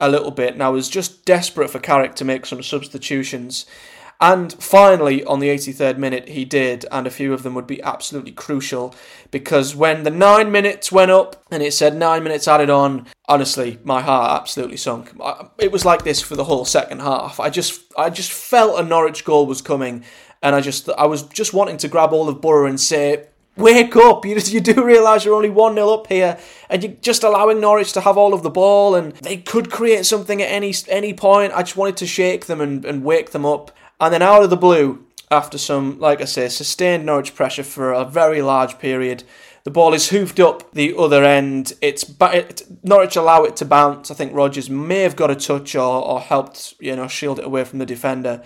a 0.00 0.08
little 0.08 0.30
bit. 0.30 0.54
And 0.54 0.62
I 0.62 0.68
was 0.70 0.88
just 0.88 1.24
desperate 1.24 1.70
for 1.70 1.78
Carrick 1.78 2.14
to 2.16 2.24
make 2.24 2.46
some 2.46 2.62
substitutions. 2.62 3.66
And 4.22 4.52
finally, 4.52 5.24
on 5.24 5.40
the 5.40 5.48
83rd 5.48 5.96
minute, 5.96 6.28
he 6.28 6.44
did, 6.44 6.84
and 6.92 7.06
a 7.06 7.10
few 7.10 7.32
of 7.32 7.42
them 7.42 7.54
would 7.54 7.66
be 7.66 7.82
absolutely 7.82 8.32
crucial 8.32 8.94
because 9.30 9.74
when 9.74 10.02
the 10.02 10.10
nine 10.10 10.52
minutes 10.52 10.92
went 10.92 11.10
up 11.10 11.42
and 11.50 11.62
it 11.62 11.72
said 11.72 11.96
nine 11.96 12.22
minutes 12.22 12.46
added 12.46 12.68
on, 12.68 13.06
honestly, 13.30 13.78
my 13.82 14.02
heart 14.02 14.38
absolutely 14.38 14.76
sunk. 14.76 15.12
It 15.58 15.72
was 15.72 15.86
like 15.86 16.04
this 16.04 16.20
for 16.20 16.36
the 16.36 16.44
whole 16.44 16.66
second 16.66 17.00
half. 17.00 17.40
I 17.40 17.48
just, 17.48 17.80
I 17.96 18.10
just 18.10 18.30
felt 18.30 18.78
a 18.78 18.82
Norwich 18.82 19.24
goal 19.24 19.46
was 19.46 19.62
coming, 19.62 20.04
and 20.42 20.54
I 20.54 20.60
just, 20.60 20.90
I 20.90 21.06
was 21.06 21.22
just 21.22 21.54
wanting 21.54 21.78
to 21.78 21.88
grab 21.88 22.12
all 22.12 22.28
of 22.28 22.42
Boro 22.42 22.66
and 22.66 22.78
say, 22.78 23.26
wake 23.60 23.96
up. 23.96 24.24
You, 24.24 24.36
you 24.36 24.60
do 24.60 24.84
realise 24.84 25.24
you're 25.24 25.34
only 25.34 25.50
1 25.50 25.74
0 25.74 25.90
up 25.90 26.06
here, 26.06 26.38
and 26.68 26.82
you're 26.82 26.92
just 27.00 27.22
allowing 27.22 27.60
Norwich 27.60 27.92
to 27.92 28.00
have 28.00 28.16
all 28.16 28.34
of 28.34 28.42
the 28.42 28.50
ball, 28.50 28.94
and 28.94 29.12
they 29.16 29.36
could 29.36 29.70
create 29.70 30.06
something 30.06 30.40
at 30.42 30.50
any 30.50 30.74
any 30.88 31.14
point. 31.14 31.52
I 31.54 31.62
just 31.62 31.76
wanted 31.76 31.96
to 31.98 32.06
shake 32.06 32.46
them 32.46 32.60
and, 32.60 32.84
and 32.84 33.04
wake 33.04 33.30
them 33.30 33.46
up. 33.46 33.70
And 34.00 34.14
then 34.14 34.22
out 34.22 34.42
of 34.42 34.50
the 34.50 34.56
blue, 34.56 35.04
after 35.30 35.58
some, 35.58 35.98
like 36.00 36.20
I 36.20 36.24
say, 36.24 36.48
sustained 36.48 37.06
Norwich 37.06 37.34
pressure 37.34 37.62
for 37.62 37.92
a 37.92 38.04
very 38.04 38.42
large 38.42 38.78
period, 38.78 39.24
the 39.62 39.70
ball 39.70 39.92
is 39.92 40.08
hoofed 40.08 40.40
up 40.40 40.72
the 40.72 40.94
other 40.96 41.22
end. 41.22 41.74
It's 41.80 42.04
it, 42.20 42.62
Norwich 42.82 43.16
allow 43.16 43.44
it 43.44 43.56
to 43.56 43.64
bounce. 43.64 44.10
I 44.10 44.14
think 44.14 44.34
Rogers 44.34 44.70
may 44.70 45.00
have 45.00 45.16
got 45.16 45.30
a 45.30 45.34
touch 45.36 45.74
or, 45.74 46.02
or 46.02 46.20
helped, 46.20 46.74
you 46.80 46.96
know, 46.96 47.06
shield 47.08 47.38
it 47.38 47.44
away 47.44 47.64
from 47.64 47.78
the 47.78 47.86
defender. 47.86 48.42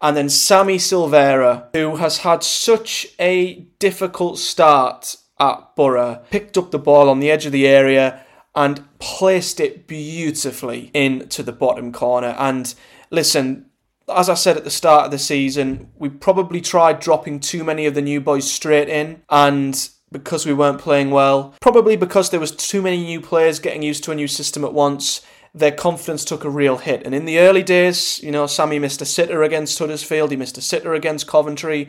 And 0.00 0.16
then 0.16 0.28
Sammy 0.28 0.76
Silvera, 0.76 1.68
who 1.74 1.96
has 1.96 2.18
had 2.18 2.42
such 2.42 3.08
a 3.18 3.66
difficult 3.78 4.38
start 4.38 5.16
at 5.40 5.74
Boro, 5.76 6.22
picked 6.30 6.56
up 6.56 6.70
the 6.70 6.78
ball 6.78 7.08
on 7.08 7.20
the 7.20 7.30
edge 7.30 7.46
of 7.46 7.52
the 7.52 7.66
area 7.66 8.24
and 8.54 8.84
placed 8.98 9.60
it 9.60 9.86
beautifully 9.86 10.90
into 10.94 11.42
the 11.42 11.52
bottom 11.52 11.92
corner. 11.92 12.34
And 12.38 12.74
listen, 13.10 13.66
as 14.08 14.28
I 14.28 14.34
said 14.34 14.56
at 14.56 14.64
the 14.64 14.70
start 14.70 15.04
of 15.04 15.10
the 15.10 15.18
season, 15.18 15.90
we 15.96 16.08
probably 16.08 16.60
tried 16.60 17.00
dropping 17.00 17.40
too 17.40 17.62
many 17.62 17.86
of 17.86 17.94
the 17.94 18.02
new 18.02 18.20
boys 18.20 18.50
straight 18.50 18.88
in, 18.88 19.22
and 19.28 19.88
because 20.10 20.46
we 20.46 20.54
weren't 20.54 20.80
playing 20.80 21.10
well, 21.10 21.54
probably 21.60 21.96
because 21.96 22.30
there 22.30 22.40
was 22.40 22.52
too 22.52 22.80
many 22.80 23.04
new 23.04 23.20
players 23.20 23.58
getting 23.58 23.82
used 23.82 24.02
to 24.04 24.10
a 24.10 24.14
new 24.14 24.28
system 24.28 24.64
at 24.64 24.72
once, 24.72 25.20
their 25.54 25.72
confidence 25.72 26.24
took 26.24 26.44
a 26.44 26.50
real 26.50 26.78
hit. 26.78 27.04
And 27.04 27.14
in 27.14 27.24
the 27.24 27.38
early 27.38 27.62
days, 27.62 28.22
you 28.22 28.30
know, 28.30 28.46
Sammy 28.46 28.78
missed 28.78 29.02
a 29.02 29.06
sitter 29.06 29.42
against 29.42 29.78
Huddersfield, 29.78 30.30
he 30.30 30.36
missed 30.36 30.58
a 30.58 30.62
sitter 30.62 30.94
against 30.94 31.26
Coventry. 31.26 31.88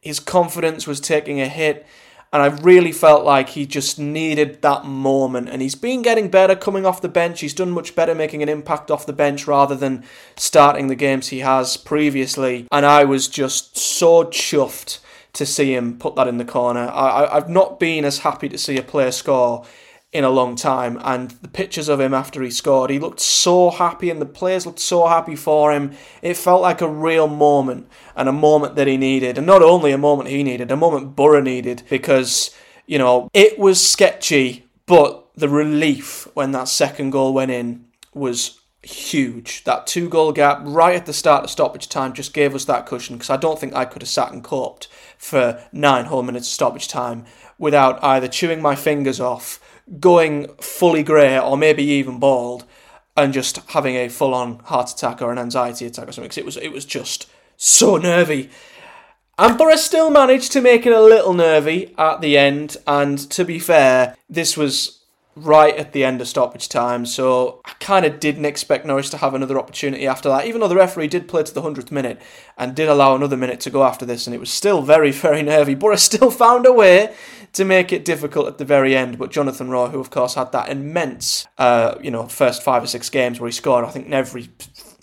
His 0.00 0.20
confidence 0.20 0.86
was 0.86 1.00
taking 1.00 1.40
a 1.40 1.48
hit. 1.48 1.86
And 2.32 2.42
I 2.42 2.46
really 2.46 2.92
felt 2.92 3.24
like 3.24 3.50
he 3.50 3.64
just 3.64 3.98
needed 3.98 4.60
that 4.60 4.84
moment. 4.84 5.48
And 5.48 5.62
he's 5.62 5.74
been 5.74 6.02
getting 6.02 6.28
better 6.28 6.54
coming 6.54 6.84
off 6.84 7.00
the 7.00 7.08
bench. 7.08 7.40
He's 7.40 7.54
done 7.54 7.70
much 7.70 7.94
better 7.94 8.14
making 8.14 8.42
an 8.42 8.50
impact 8.50 8.90
off 8.90 9.06
the 9.06 9.14
bench 9.14 9.46
rather 9.46 9.74
than 9.74 10.04
starting 10.36 10.88
the 10.88 10.94
games 10.94 11.28
he 11.28 11.38
has 11.38 11.78
previously. 11.78 12.68
And 12.70 12.84
I 12.84 13.04
was 13.04 13.28
just 13.28 13.78
so 13.78 14.24
chuffed 14.24 15.00
to 15.32 15.46
see 15.46 15.74
him 15.74 15.98
put 15.98 16.16
that 16.16 16.28
in 16.28 16.36
the 16.36 16.44
corner. 16.44 16.90
I, 16.92 17.28
have 17.32 17.48
not 17.48 17.80
been 17.80 18.04
as 18.04 18.18
happy 18.18 18.48
to 18.50 18.58
see 18.58 18.76
a 18.76 18.82
player 18.82 19.12
score 19.12 19.64
in 20.12 20.24
a 20.24 20.30
long 20.30 20.56
time. 20.56 20.98
And 21.02 21.30
the 21.30 21.48
pictures 21.48 21.88
of 21.88 22.00
him 22.00 22.14
after 22.14 22.42
he 22.42 22.50
scored, 22.50 22.90
he 22.90 22.98
looked 22.98 23.20
so 23.20 23.70
happy, 23.70 24.10
and 24.10 24.20
the 24.20 24.26
players 24.26 24.66
looked 24.66 24.78
so 24.78 25.06
happy 25.06 25.36
for 25.36 25.72
him. 25.72 25.92
It 26.22 26.36
felt 26.36 26.62
like 26.62 26.80
a 26.80 26.88
real 26.88 27.28
moment 27.28 27.88
and 28.16 28.28
a 28.28 28.32
moment 28.32 28.76
that 28.76 28.86
he 28.86 28.96
needed. 28.96 29.38
And 29.38 29.46
not 29.46 29.62
only 29.62 29.92
a 29.92 29.98
moment 29.98 30.30
he 30.30 30.42
needed, 30.42 30.70
a 30.70 30.76
moment 30.76 31.16
Boro 31.16 31.40
needed 31.40 31.82
because, 31.88 32.54
you 32.86 32.98
know, 32.98 33.28
it 33.34 33.58
was 33.58 33.86
sketchy, 33.86 34.66
but 34.86 35.26
the 35.34 35.48
relief 35.48 36.26
when 36.34 36.52
that 36.52 36.68
second 36.68 37.10
goal 37.10 37.32
went 37.32 37.50
in 37.50 37.84
was 38.14 38.60
huge. 38.82 39.64
That 39.64 39.86
two 39.86 40.08
goal 40.08 40.32
gap 40.32 40.60
right 40.62 40.96
at 40.96 41.06
the 41.06 41.12
start 41.12 41.44
of 41.44 41.50
stoppage 41.50 41.88
time 41.88 42.12
just 42.12 42.32
gave 42.32 42.54
us 42.54 42.64
that 42.64 42.86
cushion 42.86 43.16
because 43.16 43.30
I 43.30 43.36
don't 43.36 43.58
think 43.58 43.74
I 43.74 43.84
could 43.84 44.02
have 44.02 44.08
sat 44.08 44.32
and 44.32 44.42
coped 44.42 44.88
for 45.16 45.62
nine 45.72 46.06
whole 46.06 46.22
minutes 46.22 46.48
of 46.48 46.52
stoppage 46.52 46.88
time 46.88 47.24
without 47.58 48.02
either 48.02 48.28
chewing 48.28 48.62
my 48.62 48.74
fingers 48.74 49.20
off, 49.20 49.60
going 50.00 50.48
fully 50.60 51.02
grey, 51.02 51.38
or 51.38 51.56
maybe 51.56 51.82
even 51.82 52.18
bald, 52.18 52.64
and 53.16 53.32
just 53.32 53.58
having 53.70 53.96
a 53.96 54.08
full 54.08 54.34
on 54.34 54.58
heart 54.60 54.90
attack 54.90 55.20
or 55.22 55.32
an 55.32 55.38
anxiety 55.38 55.86
attack 55.86 56.08
or 56.08 56.12
something. 56.12 56.28
Because 56.28 56.38
it 56.38 56.44
was 56.44 56.56
it 56.56 56.72
was 56.72 56.84
just 56.84 57.28
so 57.56 57.96
nervy. 57.96 58.50
And 59.38 59.56
Boro 59.56 59.76
still 59.76 60.10
managed 60.10 60.50
to 60.52 60.60
make 60.60 60.84
it 60.84 60.92
a 60.92 61.00
little 61.00 61.32
nervy 61.32 61.94
at 61.96 62.20
the 62.20 62.36
end. 62.36 62.76
And 62.88 63.18
to 63.30 63.44
be 63.44 63.60
fair, 63.60 64.16
this 64.28 64.56
was 64.56 64.97
right 65.44 65.76
at 65.76 65.92
the 65.92 66.04
end 66.04 66.20
of 66.20 66.28
stoppage 66.28 66.68
time, 66.68 67.06
so 67.06 67.60
I 67.64 67.72
kind 67.80 68.04
of 68.04 68.20
didn't 68.20 68.44
expect 68.44 68.84
Norwich 68.86 69.10
to 69.10 69.18
have 69.18 69.34
another 69.34 69.58
opportunity 69.58 70.06
after 70.06 70.28
that, 70.28 70.46
even 70.46 70.60
though 70.60 70.68
the 70.68 70.76
referee 70.76 71.08
did 71.08 71.28
play 71.28 71.42
to 71.42 71.54
the 71.54 71.62
100th 71.62 71.90
minute 71.90 72.20
and 72.56 72.74
did 72.74 72.88
allow 72.88 73.14
another 73.14 73.36
minute 73.36 73.60
to 73.60 73.70
go 73.70 73.84
after 73.84 74.04
this, 74.04 74.26
and 74.26 74.34
it 74.34 74.40
was 74.40 74.50
still 74.50 74.82
very, 74.82 75.10
very 75.12 75.42
nervy. 75.42 75.74
Boro 75.74 75.96
still 75.96 76.30
found 76.30 76.66
a 76.66 76.72
way 76.72 77.14
to 77.52 77.64
make 77.64 77.92
it 77.92 78.04
difficult 78.04 78.46
at 78.46 78.58
the 78.58 78.64
very 78.64 78.96
end, 78.96 79.18
but 79.18 79.30
Jonathan 79.30 79.70
Rowe, 79.70 79.88
who 79.88 80.00
of 80.00 80.10
course 80.10 80.34
had 80.34 80.52
that 80.52 80.68
immense, 80.68 81.46
uh, 81.56 81.94
you 82.02 82.10
know, 82.10 82.26
first 82.26 82.62
five 82.62 82.82
or 82.82 82.86
six 82.86 83.08
games 83.08 83.40
where 83.40 83.48
he 83.48 83.52
scored, 83.52 83.84
I 83.84 83.90
think 83.90 84.06
in 84.06 84.12
every 84.12 84.48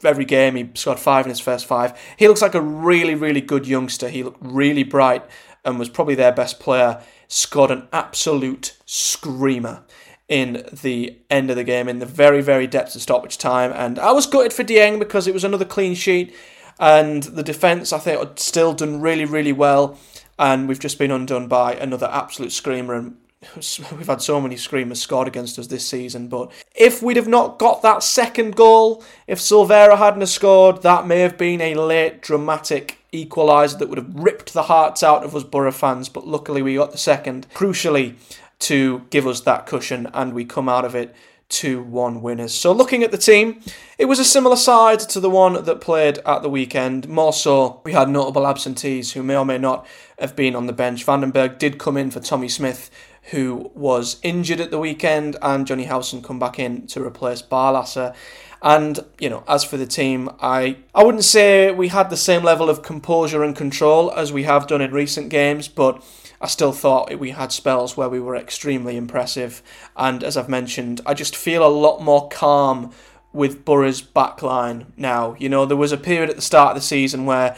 every 0.03 0.25
game 0.25 0.55
he 0.55 0.69
scored 0.75 0.99
five 0.99 1.25
in 1.25 1.29
his 1.29 1.39
first 1.39 1.65
five. 1.65 1.97
He 2.17 2.27
looks 2.27 2.41
like 2.41 2.55
a 2.55 2.61
really, 2.61 3.15
really 3.15 3.41
good 3.41 3.67
youngster. 3.67 4.09
He 4.09 4.23
looked 4.23 4.37
really 4.41 4.83
bright 4.83 5.25
and 5.63 5.79
was 5.79 5.89
probably 5.89 6.15
their 6.15 6.31
best 6.31 6.59
player. 6.59 7.01
Scored 7.27 7.71
an 7.71 7.87
absolute 7.91 8.77
screamer 8.85 9.83
in 10.27 10.67
the 10.81 11.17
end 11.29 11.49
of 11.49 11.55
the 11.55 11.63
game, 11.63 11.87
in 11.87 11.99
the 11.99 12.05
very, 12.05 12.41
very 12.41 12.67
depths 12.67 12.95
of 12.95 13.01
stoppage 13.01 13.37
time. 13.37 13.71
And 13.73 13.99
I 13.99 14.11
was 14.11 14.25
gutted 14.25 14.53
for 14.53 14.63
Dieng 14.63 14.97
because 14.99 15.27
it 15.27 15.33
was 15.33 15.43
another 15.43 15.65
clean 15.65 15.93
sheet. 15.93 16.35
And 16.79 17.23
the 17.23 17.43
defence, 17.43 17.93
I 17.93 17.99
think, 17.99 18.19
had 18.19 18.39
still 18.39 18.73
done 18.73 19.01
really, 19.01 19.25
really 19.25 19.53
well. 19.53 19.97
And 20.37 20.67
we've 20.67 20.79
just 20.79 20.99
been 20.99 21.11
undone 21.11 21.47
by 21.47 21.75
another 21.75 22.09
absolute 22.11 22.51
screamer. 22.51 22.95
And 22.95 23.17
we've 23.55 24.07
had 24.07 24.21
so 24.21 24.41
many 24.41 24.57
screamers 24.57 24.99
scored 24.99 25.27
against 25.27 25.59
us 25.59 25.67
this 25.67 25.87
season. 25.87 26.27
But 26.27 26.51
if 26.75 27.01
we'd 27.01 27.17
have 27.17 27.27
not 27.27 27.59
got 27.59 27.81
that 27.83 28.03
second 28.03 28.55
goal, 28.55 29.03
if 29.27 29.39
Silvera 29.39 29.97
hadn't 29.97 30.25
scored, 30.27 30.81
that 30.81 31.07
may 31.07 31.19
have 31.19 31.37
been 31.37 31.61
a 31.61 31.75
late, 31.75 32.21
dramatic 32.21 32.97
equaliser 33.13 33.79
that 33.79 33.87
would 33.87 33.97
have 33.97 34.13
ripped 34.13 34.53
the 34.53 34.63
hearts 34.63 35.03
out 35.03 35.23
of 35.23 35.35
us 35.35 35.43
Boro 35.43 35.71
fans. 35.71 36.09
But 36.09 36.27
luckily, 36.27 36.61
we 36.61 36.75
got 36.75 36.91
the 36.91 36.97
second. 36.97 37.47
Crucially, 37.53 38.15
to 38.59 39.05
give 39.09 39.27
us 39.27 39.41
that 39.41 39.65
cushion, 39.65 40.09
and 40.13 40.33
we 40.33 40.45
come 40.45 40.69
out 40.69 40.85
of 40.85 40.95
it 40.95 41.15
2 41.49 41.83
1 41.83 42.21
winners. 42.21 42.53
So, 42.53 42.71
looking 42.71 43.03
at 43.03 43.11
the 43.11 43.17
team, 43.17 43.61
it 43.97 44.05
was 44.05 44.19
a 44.19 44.25
similar 44.25 44.55
side 44.55 44.99
to 45.01 45.19
the 45.19 45.29
one 45.29 45.63
that 45.63 45.81
played 45.81 46.19
at 46.25 46.41
the 46.41 46.49
weekend. 46.49 47.07
More 47.07 47.33
so, 47.33 47.81
we 47.83 47.93
had 47.93 48.09
notable 48.09 48.47
absentees 48.47 49.11
who 49.11 49.21
may 49.23 49.35
or 49.35 49.45
may 49.45 49.57
not 49.57 49.85
have 50.17 50.35
been 50.35 50.55
on 50.55 50.65
the 50.65 50.73
bench. 50.73 51.03
van 51.03 51.21
den 51.21 51.31
Berg 51.31 51.59
did 51.59 51.77
come 51.77 51.97
in 51.97 52.09
for 52.09 52.19
Tommy 52.19 52.49
Smith, 52.49 52.89
who 53.31 53.71
was 53.75 54.17
injured 54.23 54.59
at 54.59 54.71
the 54.71 54.79
weekend, 54.79 55.37
and 55.41 55.67
Johnny 55.67 55.85
Howson 55.85 56.23
come 56.23 56.39
back 56.39 56.57
in 56.57 56.87
to 56.87 57.03
replace 57.03 57.41
Barlaser. 57.41 58.15
And 58.61 59.05
you 59.19 59.29
know, 59.29 59.43
as 59.47 59.63
for 59.63 59.77
the 59.77 59.85
team, 59.85 60.29
I 60.41 60.77
I 60.95 61.03
wouldn't 61.03 61.23
say 61.23 61.71
we 61.71 61.89
had 61.89 62.09
the 62.09 62.17
same 62.17 62.43
level 62.43 62.69
of 62.69 62.81
composure 62.81 63.43
and 63.43 63.55
control 63.55 64.11
as 64.11 64.33
we 64.33 64.43
have 64.43 64.65
done 64.65 64.81
in 64.81 64.91
recent 64.91 65.29
games, 65.29 65.67
but 65.67 66.03
I 66.41 66.47
still 66.47 66.71
thought 66.71 67.17
we 67.19 67.31
had 67.31 67.51
spells 67.51 67.95
where 67.95 68.09
we 68.09 68.19
were 68.19 68.35
extremely 68.35 68.97
impressive. 68.97 69.61
And 69.95 70.23
as 70.23 70.37
I've 70.37 70.49
mentioned, 70.49 71.01
I 71.05 71.13
just 71.13 71.35
feel 71.35 71.65
a 71.65 71.69
lot 71.69 72.01
more 72.01 72.27
calm 72.29 72.91
with 73.33 73.65
Boro's 73.65 74.01
backline 74.01 74.87
now. 74.97 75.35
You 75.39 75.49
know, 75.49 75.65
there 75.65 75.77
was 75.77 75.91
a 75.91 75.97
period 75.97 76.29
at 76.29 76.35
the 76.35 76.41
start 76.41 76.71
of 76.71 76.81
the 76.81 76.87
season 76.87 77.25
where 77.25 77.55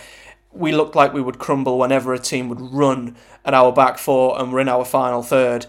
we 0.51 0.71
looked 0.71 0.95
like 0.95 1.13
we 1.13 1.21
would 1.21 1.39
crumble 1.39 1.77
whenever 1.77 2.13
a 2.13 2.19
team 2.19 2.49
would 2.49 2.61
run 2.61 3.15
at 3.45 3.53
our 3.53 3.71
back 3.71 3.97
four 3.97 4.39
and 4.39 4.51
we're 4.51 4.59
in 4.59 4.69
our 4.69 4.85
final 4.85 5.21
third. 5.21 5.67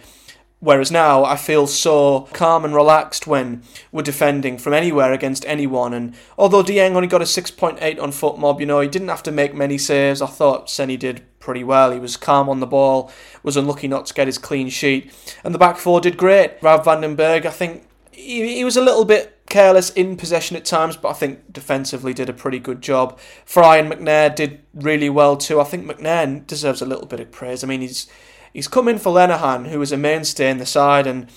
Whereas 0.61 0.91
now 0.91 1.25
I 1.25 1.37
feel 1.37 1.69
so 1.69 2.23
calm 2.33 2.65
and 2.65 2.75
relaxed 2.75 3.29
when 3.29 3.63
we're 3.93 4.03
defending 4.03 4.59
from 4.59 4.75
anywhere 4.75 5.13
against 5.13 5.47
anyone. 5.47 5.95
And 5.95 6.15
although 6.37 6.65
Dieng 6.65 6.97
only 6.97 7.07
got 7.07 7.23
a 7.23 7.27
6.8 7.27 8.03
on 8.03 8.11
FotMob, 8.11 8.59
you 8.59 8.67
know, 8.67 8.81
he 8.81 8.89
didn't 8.89 9.09
have 9.09 9.23
to 9.25 9.31
make 9.31 9.55
many 9.55 9.79
saves. 9.79 10.21
I 10.21 10.27
thought 10.27 10.69
Seny 10.69 10.97
did 10.97 11.23
pretty 11.39 11.63
well. 11.63 11.93
He 11.93 12.01
was 12.01 12.17
calm 12.17 12.49
on 12.49 12.59
the 12.59 12.67
ball, 12.67 13.13
was 13.45 13.57
unlucky 13.57 13.87
not 13.87 14.07
to 14.07 14.15
get 14.15 14.27
his 14.27 14.39
clean 14.39 14.69
sheet. 14.69 15.13
And 15.45 15.55
the 15.55 15.59
back 15.59 15.77
four 15.77 16.01
did 16.01 16.17
great. 16.17 16.55
Rav 16.61 16.85
van 16.85 17.03
den 17.03 17.15
Berg, 17.15 17.47
I 17.47 17.51
think 17.51 17.89
he, 18.11 18.57
he 18.57 18.65
was 18.65 18.77
a 18.77 18.83
little 18.83 19.05
bit 19.05 19.39
careless 19.49 19.91
in 19.91 20.17
possession 20.17 20.57
at 20.57 20.65
times, 20.65 20.97
but 20.97 21.09
I 21.09 21.13
think 21.13 21.53
defensively 21.53 22.13
did 22.13 22.29
a 22.29 22.33
pretty 22.35 22.59
good 22.59 22.83
job. 22.83 23.19
Fry 23.45 23.79
and 23.79 23.91
McNair 23.91 24.35
did 24.35 24.61
really 24.75 25.09
well 25.09 25.37
too. 25.37 25.61
I 25.61 25.65
think 25.65 25.87
McNair 25.87 26.45
deserves 26.47 26.83
a 26.83 26.87
little 26.87 27.07
bit 27.07 27.21
of 27.21 27.31
praise. 27.31 27.63
I 27.63 27.69
mean, 27.69 27.81
he's 27.81 28.09
He's 28.53 28.69
come 28.69 28.89
in 28.89 28.99
for 28.99 29.13
Lenihan, 29.13 29.69
who 29.69 29.81
is 29.83 29.93
a 29.93 29.97
mainstay 29.97 30.51
in 30.51 30.59
the 30.59 30.67
side, 30.67 31.07
and 31.07 31.29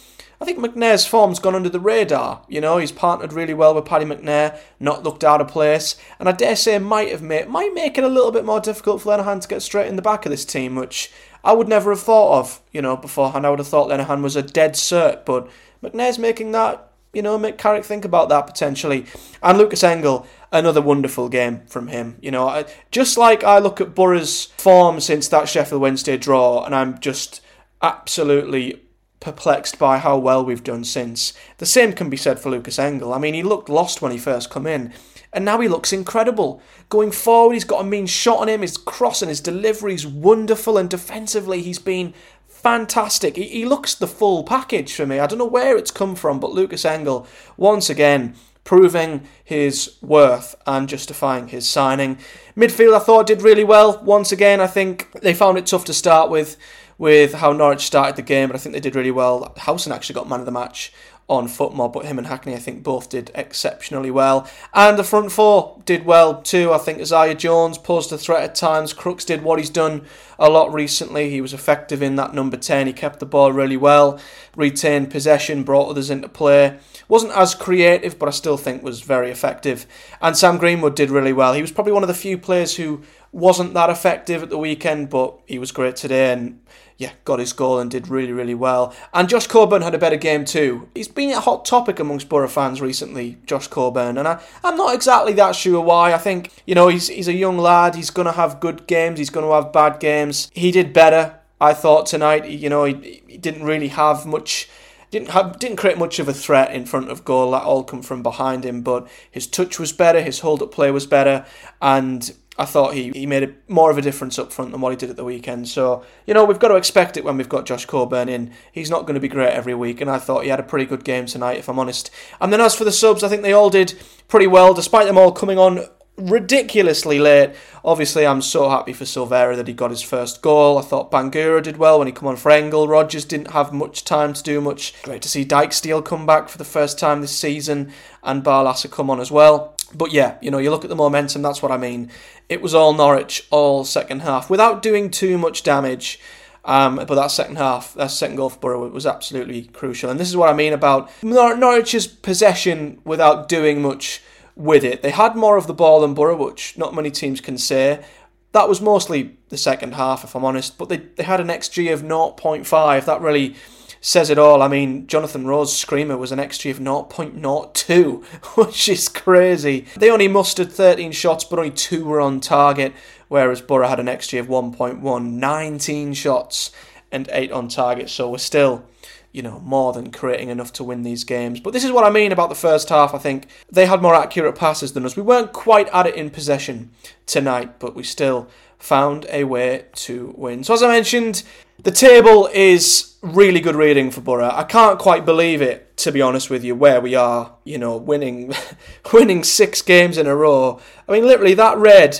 I 0.41 0.45
think 0.45 0.57
McNair's 0.57 1.05
form's 1.05 1.37
gone 1.37 1.53
under 1.53 1.69
the 1.69 1.79
radar. 1.79 2.43
You 2.47 2.61
know, 2.61 2.77
he's 2.77 2.91
partnered 2.91 3.31
really 3.31 3.53
well 3.53 3.75
with 3.75 3.85
Paddy 3.85 4.05
McNair, 4.05 4.57
not 4.79 5.03
looked 5.03 5.23
out 5.23 5.39
of 5.39 5.47
place, 5.47 5.95
and 6.19 6.27
I 6.27 6.31
dare 6.31 6.55
say 6.55 6.79
might 6.79 7.09
have 7.09 7.21
made 7.21 7.47
might 7.47 7.73
make 7.75 7.97
it 7.97 8.03
a 8.03 8.09
little 8.09 8.31
bit 8.31 8.43
more 8.43 8.59
difficult 8.59 9.01
for 9.01 9.15
Lenihan 9.15 9.39
to 9.41 9.47
get 9.47 9.61
straight 9.61 9.87
in 9.87 9.97
the 9.97 10.01
back 10.01 10.25
of 10.25 10.31
this 10.31 10.45
team, 10.45 10.75
which 10.75 11.11
I 11.43 11.53
would 11.53 11.67
never 11.67 11.91
have 11.91 12.01
thought 12.01 12.39
of. 12.39 12.61
You 12.71 12.81
know, 12.81 12.97
beforehand, 12.97 13.45
I 13.45 13.51
would 13.51 13.59
have 13.59 13.67
thought 13.67 13.89
Lenihan 13.89 14.23
was 14.23 14.35
a 14.35 14.41
dead 14.41 14.73
cert, 14.73 15.25
but 15.25 15.47
McNair's 15.83 16.17
making 16.17 16.53
that 16.53 16.90
you 17.13 17.21
know, 17.21 17.37
make 17.37 17.57
Carrick 17.57 17.83
think 17.83 18.05
about 18.05 18.29
that 18.29 18.47
potentially. 18.47 19.05
And 19.43 19.57
Lucas 19.57 19.83
Engel, 19.83 20.25
another 20.51 20.81
wonderful 20.81 21.29
game 21.29 21.61
from 21.67 21.87
him. 21.87 22.17
You 22.21 22.31
know, 22.31 22.47
I, 22.47 22.65
just 22.91 23.17
like 23.17 23.43
I 23.43 23.59
look 23.59 23.81
at 23.81 23.95
Boro's 23.95 24.45
form 24.57 24.99
since 24.99 25.27
that 25.27 25.49
Sheffield 25.49 25.81
Wednesday 25.81 26.17
draw, 26.17 26.63
and 26.63 26.73
I'm 26.73 26.99
just 26.99 27.41
absolutely 27.81 28.81
perplexed 29.19 29.77
by 29.77 29.99
how 29.99 30.17
well 30.17 30.43
we've 30.43 30.63
done 30.63 30.83
since. 30.83 31.33
The 31.57 31.65
same 31.65 31.93
can 31.93 32.09
be 32.09 32.17
said 32.17 32.39
for 32.39 32.49
Lucas 32.49 32.79
Engel. 32.79 33.13
I 33.13 33.19
mean, 33.19 33.33
he 33.33 33.43
looked 33.43 33.69
lost 33.69 34.01
when 34.01 34.11
he 34.11 34.17
first 34.17 34.49
come 34.49 34.65
in, 34.65 34.93
and 35.33 35.45
now 35.45 35.59
he 35.61 35.67
looks 35.67 35.93
incredible. 35.93 36.61
Going 36.89 37.11
forward, 37.11 37.53
he's 37.53 37.63
got 37.63 37.81
a 37.81 37.87
mean 37.87 38.07
shot 38.07 38.39
on 38.39 38.49
him. 38.49 38.61
His 38.61 38.77
cross 38.77 39.21
and 39.21 39.29
his 39.29 39.39
delivery 39.39 39.93
is 39.93 40.07
wonderful, 40.07 40.77
and 40.77 40.89
defensively, 40.89 41.61
he's 41.61 41.79
been 41.79 42.13
fantastic. 42.61 43.35
He, 43.35 43.43
he 43.47 43.65
looks 43.65 43.95
the 43.95 44.07
full 44.07 44.43
package 44.43 44.93
for 44.93 45.05
me. 45.05 45.19
I 45.19 45.27
don't 45.27 45.39
know 45.39 45.45
where 45.45 45.77
it's 45.77 45.91
come 45.91 46.15
from, 46.15 46.39
but 46.39 46.51
Lucas 46.53 46.85
Engel, 46.85 47.27
once 47.57 47.89
again, 47.89 48.35
proving 48.63 49.27
his 49.43 49.97
worth 50.01 50.55
and 50.65 50.87
justifying 50.87 51.49
his 51.49 51.67
signing. 51.67 52.17
Midfield, 52.55 52.95
I 52.95 52.99
thought, 52.99 53.27
did 53.27 53.41
really 53.41 53.63
well. 53.63 54.01
Once 54.03 54.31
again, 54.31 54.61
I 54.61 54.67
think 54.67 55.11
they 55.21 55.33
found 55.33 55.57
it 55.57 55.65
tough 55.65 55.85
to 55.85 55.93
start 55.93 56.29
with 56.29 56.57
with 56.97 57.33
how 57.33 57.51
Norwich 57.51 57.81
started 57.81 58.15
the 58.15 58.21
game, 58.21 58.47
but 58.47 58.55
I 58.55 58.59
think 58.59 58.73
they 58.73 58.79
did 58.79 58.95
really 58.95 59.09
well. 59.09 59.55
Howson 59.57 59.91
actually 59.91 60.13
got 60.13 60.29
man 60.29 60.39
of 60.39 60.45
the 60.45 60.51
match 60.51 60.93
on 61.27 61.47
FotMob, 61.47 61.93
but 61.93 62.05
him 62.05 62.17
and 62.17 62.27
Hackney, 62.27 62.53
I 62.53 62.59
think, 62.59 62.83
both 62.83 63.09
did 63.09 63.31
exceptionally 63.33 64.11
well. 64.11 64.47
And 64.73 64.99
the 64.99 65.03
front 65.03 65.31
four 65.31 65.81
did 65.85 66.05
well 66.05 66.41
too. 66.41 66.73
I 66.73 66.77
think 66.77 66.99
Isaiah 66.99 67.33
Jones 67.33 67.77
posed 67.77 68.11
a 68.11 68.17
threat 68.17 68.43
at 68.43 68.53
times. 68.53 68.93
Crooks 68.93 69.25
did 69.25 69.41
what 69.41 69.57
he's 69.57 69.69
done 69.69 70.05
a 70.41 70.49
lot 70.49 70.73
recently. 70.73 71.29
He 71.29 71.39
was 71.39 71.53
effective 71.53 72.01
in 72.01 72.15
that 72.15 72.33
number 72.33 72.57
10. 72.57 72.87
He 72.87 72.93
kept 72.93 73.19
the 73.19 73.27
ball 73.27 73.53
really 73.53 73.77
well, 73.77 74.19
retained 74.55 75.11
possession, 75.11 75.63
brought 75.63 75.89
others 75.89 76.09
into 76.09 76.27
play. 76.27 76.79
Wasn't 77.07 77.31
as 77.33 77.53
creative, 77.53 78.17
but 78.17 78.27
I 78.27 78.31
still 78.31 78.57
think 78.57 78.81
was 78.81 79.01
very 79.01 79.29
effective. 79.29 79.85
And 80.19 80.35
Sam 80.35 80.57
Greenwood 80.57 80.95
did 80.95 81.11
really 81.11 81.31
well. 81.31 81.53
He 81.53 81.61
was 81.61 81.71
probably 81.71 81.93
one 81.93 82.03
of 82.03 82.07
the 82.07 82.15
few 82.15 82.39
players 82.39 82.75
who 82.75 83.03
wasn't 83.31 83.75
that 83.75 83.91
effective 83.91 84.41
at 84.41 84.49
the 84.49 84.57
weekend, 84.57 85.11
but 85.11 85.39
he 85.45 85.59
was 85.59 85.71
great 85.71 85.95
today 85.95 86.33
and 86.33 86.59
yeah, 87.01 87.13
got 87.25 87.39
his 87.39 87.51
goal 87.51 87.79
and 87.79 87.89
did 87.89 88.07
really, 88.09 88.31
really 88.31 88.53
well. 88.53 88.93
And 89.11 89.27
Josh 89.27 89.47
Coburn 89.47 89.81
had 89.81 89.95
a 89.95 89.97
better 89.97 90.17
game 90.17 90.45
too. 90.45 90.87
He's 90.93 91.07
been 91.07 91.31
a 91.31 91.39
hot 91.39 91.65
topic 91.65 91.99
amongst 91.99 92.29
Boro 92.29 92.47
fans 92.47 92.79
recently, 92.79 93.39
Josh 93.47 93.67
Coburn, 93.67 94.19
and 94.19 94.27
I, 94.27 94.39
I'm 94.63 94.77
not 94.77 94.93
exactly 94.93 95.33
that 95.33 95.55
sure 95.55 95.81
why. 95.81 96.13
I 96.13 96.19
think, 96.19 96.51
you 96.67 96.75
know, 96.75 96.89
he's, 96.89 97.07
he's 97.07 97.27
a 97.27 97.33
young 97.33 97.57
lad, 97.57 97.95
he's 97.95 98.11
going 98.11 98.27
to 98.27 98.33
have 98.33 98.59
good 98.59 98.85
games, 98.85 99.17
he's 99.17 99.31
going 99.31 99.47
to 99.47 99.51
have 99.51 99.73
bad 99.73 99.99
games. 99.99 100.30
He 100.53 100.71
did 100.71 100.93
better, 100.93 101.39
I 101.59 101.73
thought, 101.73 102.05
tonight. 102.05 102.49
You 102.49 102.69
know, 102.69 102.85
he, 102.85 103.23
he 103.27 103.37
didn't 103.37 103.63
really 103.63 103.89
have 103.89 104.25
much 104.25 104.69
didn't 105.11 105.31
have 105.31 105.59
didn't 105.59 105.77
create 105.77 105.97
much 105.97 106.19
of 106.19 106.29
a 106.29 106.33
threat 106.33 106.73
in 106.73 106.85
front 106.85 107.09
of 107.09 107.25
goal. 107.25 107.51
That 107.51 107.63
all 107.63 107.83
come 107.83 108.01
from 108.01 108.23
behind 108.23 108.65
him, 108.65 108.81
but 108.81 109.07
his 109.29 109.45
touch 109.45 109.77
was 109.77 109.91
better, 109.91 110.21
his 110.21 110.39
hold 110.39 110.61
up 110.61 110.71
play 110.71 110.89
was 110.89 111.05
better, 111.05 111.45
and 111.81 112.33
I 112.57 112.65
thought 112.65 112.93
he, 112.93 113.11
he 113.11 113.25
made 113.25 113.43
a, 113.43 113.53
more 113.67 113.89
of 113.89 113.97
a 113.97 114.01
difference 114.01 114.37
up 114.37 114.53
front 114.53 114.71
than 114.71 114.81
what 114.81 114.91
he 114.91 114.95
did 114.95 115.09
at 115.09 115.15
the 115.15 115.23
weekend. 115.23 115.67
So, 115.67 116.03
you 116.27 116.33
know, 116.33 116.45
we've 116.45 116.59
got 116.59 116.67
to 116.67 116.75
expect 116.75 117.17
it 117.17 117.23
when 117.23 117.37
we've 117.37 117.49
got 117.49 117.65
Josh 117.65 117.85
Coburn 117.85 118.29
in. 118.29 118.51
He's 118.71 118.89
not 118.89 119.01
going 119.01 119.15
to 119.15 119.21
be 119.21 119.29
great 119.29 119.53
every 119.53 119.73
week, 119.73 119.99
and 119.99 120.09
I 120.09 120.19
thought 120.19 120.43
he 120.43 120.49
had 120.49 120.59
a 120.59 120.63
pretty 120.63 120.85
good 120.85 121.03
game 121.03 121.25
tonight, 121.25 121.57
if 121.57 121.69
I'm 121.69 121.79
honest. 121.79 122.11
And 122.39 122.51
then 122.51 122.61
as 122.61 122.75
for 122.75 122.83
the 122.83 122.91
subs, 122.91 123.23
I 123.23 123.29
think 123.29 123.41
they 123.41 123.53
all 123.53 123.69
did 123.69 123.99
pretty 124.27 124.47
well, 124.47 124.73
despite 124.73 125.07
them 125.07 125.17
all 125.17 125.31
coming 125.31 125.57
on 125.57 125.87
ridiculously 126.17 127.19
late. 127.19 127.51
Obviously, 127.83 128.25
I'm 128.25 128.41
so 128.41 128.69
happy 128.69 128.93
for 128.93 129.05
Silvera 129.05 129.55
that 129.55 129.67
he 129.67 129.73
got 129.73 129.89
his 129.89 130.01
first 130.01 130.41
goal. 130.41 130.77
I 130.77 130.81
thought 130.81 131.11
Bangura 131.11 131.63
did 131.63 131.77
well 131.77 131.97
when 131.97 132.07
he 132.07 132.13
come 132.13 132.27
on 132.27 132.35
for 132.35 132.51
Engel. 132.51 132.87
Rogers 132.87 133.25
didn't 133.25 133.51
have 133.51 133.73
much 133.73 134.03
time 134.05 134.33
to 134.33 134.43
do 134.43 134.61
much. 134.61 135.01
Great 135.03 135.21
to 135.23 135.29
see 135.29 135.45
Dijksteel 135.45 136.05
come 136.05 136.25
back 136.25 136.49
for 136.49 136.57
the 136.57 136.63
first 136.65 136.99
time 136.99 137.21
this 137.21 137.37
season 137.37 137.91
and 138.23 138.43
Barlaser 138.43 138.91
come 138.91 139.09
on 139.09 139.19
as 139.19 139.31
well. 139.31 139.75
But 139.93 140.11
yeah, 140.11 140.37
you 140.41 140.51
know, 140.51 140.57
you 140.57 140.69
look 140.69 140.85
at 140.85 140.89
the 140.89 140.95
momentum, 140.95 141.41
that's 141.41 141.61
what 141.61 141.71
I 141.71 141.77
mean. 141.77 142.11
It 142.49 142.61
was 142.61 142.73
all 142.73 142.93
Norwich 142.93 143.47
all 143.49 143.83
second 143.83 144.21
half 144.21 144.49
without 144.49 144.81
doing 144.81 145.09
too 145.09 145.37
much 145.37 145.63
damage. 145.63 146.19
Um, 146.63 146.97
but 146.97 147.15
that 147.15 147.31
second 147.31 147.57
half, 147.57 147.95
that 147.95 148.11
second 148.11 148.35
goal 148.35 148.51
for 148.51 148.59
Boro 148.59 148.87
was 148.89 149.07
absolutely 149.07 149.63
crucial. 149.63 150.11
And 150.11 150.19
this 150.19 150.29
is 150.29 150.37
what 150.37 150.49
I 150.49 150.53
mean 150.53 150.73
about 150.73 151.09
Nor- 151.23 151.57
Norwich's 151.57 152.05
possession 152.05 153.01
without 153.03 153.49
doing 153.49 153.81
much 153.81 154.21
with 154.61 154.83
it. 154.83 155.01
They 155.01 155.11
had 155.11 155.35
more 155.35 155.57
of 155.57 155.67
the 155.67 155.73
ball 155.73 156.01
than 156.01 156.13
Boro, 156.13 156.35
which 156.35 156.77
not 156.77 156.95
many 156.95 157.11
teams 157.11 157.41
can 157.41 157.57
say. 157.57 158.03
That 158.51 158.69
was 158.69 158.81
mostly 158.81 159.37
the 159.49 159.57
second 159.57 159.95
half, 159.95 160.23
if 160.23 160.35
I'm 160.35 160.45
honest. 160.45 160.77
But 160.77 160.89
they, 160.89 160.97
they 160.97 161.23
had 161.23 161.39
an 161.39 161.47
XG 161.47 161.91
of 161.93 162.03
0.5. 162.03 163.05
That 163.05 163.21
really 163.21 163.55
says 164.01 164.29
it 164.29 164.37
all. 164.37 164.61
I 164.61 164.67
mean, 164.67 165.07
Jonathan 165.07 165.45
Rowe's 165.45 165.75
screamer 165.75 166.17
was 166.17 166.31
an 166.31 166.39
XG 166.39 166.71
of 166.71 166.79
0.02, 166.79 168.23
which 168.57 168.89
is 168.89 169.07
crazy. 169.07 169.85
They 169.95 170.09
only 170.09 170.27
mustered 170.27 170.71
13 170.71 171.11
shots, 171.11 171.43
but 171.43 171.59
only 171.59 171.71
two 171.71 172.05
were 172.05 172.19
on 172.19 172.39
target, 172.39 172.93
whereas 173.29 173.61
Boro 173.61 173.87
had 173.87 173.99
an 173.99 174.07
XG 174.07 174.39
of 174.39 174.47
1.1, 174.47 175.23
19 175.23 176.13
shots 176.13 176.71
and 177.11 177.29
eight 177.31 177.51
on 177.51 177.67
target. 177.67 178.09
So 178.09 178.29
we're 178.29 178.37
still, 178.37 178.85
you 179.31 179.41
know, 179.41 179.59
more 179.59 179.93
than 179.93 180.11
creating 180.11 180.49
enough 180.49 180.73
to 180.73 180.83
win 180.83 181.03
these 181.03 181.23
games. 181.23 181.59
But 181.59 181.73
this 181.73 181.83
is 181.83 181.91
what 181.91 182.03
I 182.03 182.09
mean 182.09 182.31
about 182.31 182.49
the 182.49 182.55
first 182.55 182.89
half. 182.89 183.13
I 183.13 183.17
think 183.17 183.47
they 183.71 183.85
had 183.85 184.01
more 184.01 184.15
accurate 184.15 184.55
passes 184.55 184.93
than 184.93 185.05
us. 185.05 185.15
We 185.15 185.23
weren't 185.23 185.53
quite 185.53 185.87
at 185.89 186.07
it 186.07 186.15
in 186.15 186.29
possession 186.29 186.91
tonight, 187.25 187.79
but 187.79 187.95
we 187.95 188.03
still 188.03 188.49
found 188.77 189.25
a 189.29 189.43
way 189.45 189.85
to 189.93 190.33
win. 190.37 190.63
So 190.63 190.73
as 190.73 190.83
I 190.83 190.87
mentioned, 190.87 191.43
the 191.83 191.91
table 191.91 192.49
is 192.53 193.15
really 193.21 193.59
good 193.59 193.75
reading 193.75 194.11
for 194.11 194.21
Boro. 194.21 194.49
I 194.51 194.63
can't 194.63 194.99
quite 194.99 195.25
believe 195.25 195.61
it, 195.61 195.95
to 195.97 196.11
be 196.11 196.21
honest 196.21 196.49
with 196.49 196.63
you, 196.63 196.75
where 196.75 196.99
we 196.99 197.15
are. 197.15 197.55
You 197.63 197.77
know, 197.77 197.97
winning, 197.97 198.53
winning 199.13 199.43
six 199.43 199.81
games 199.81 200.17
in 200.17 200.27
a 200.27 200.35
row. 200.35 200.79
I 201.07 201.11
mean, 201.11 201.25
literally 201.25 201.53
that 201.53 201.77
read 201.77 202.19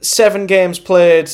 seven 0.00 0.46
games 0.46 0.78
played, 0.78 1.30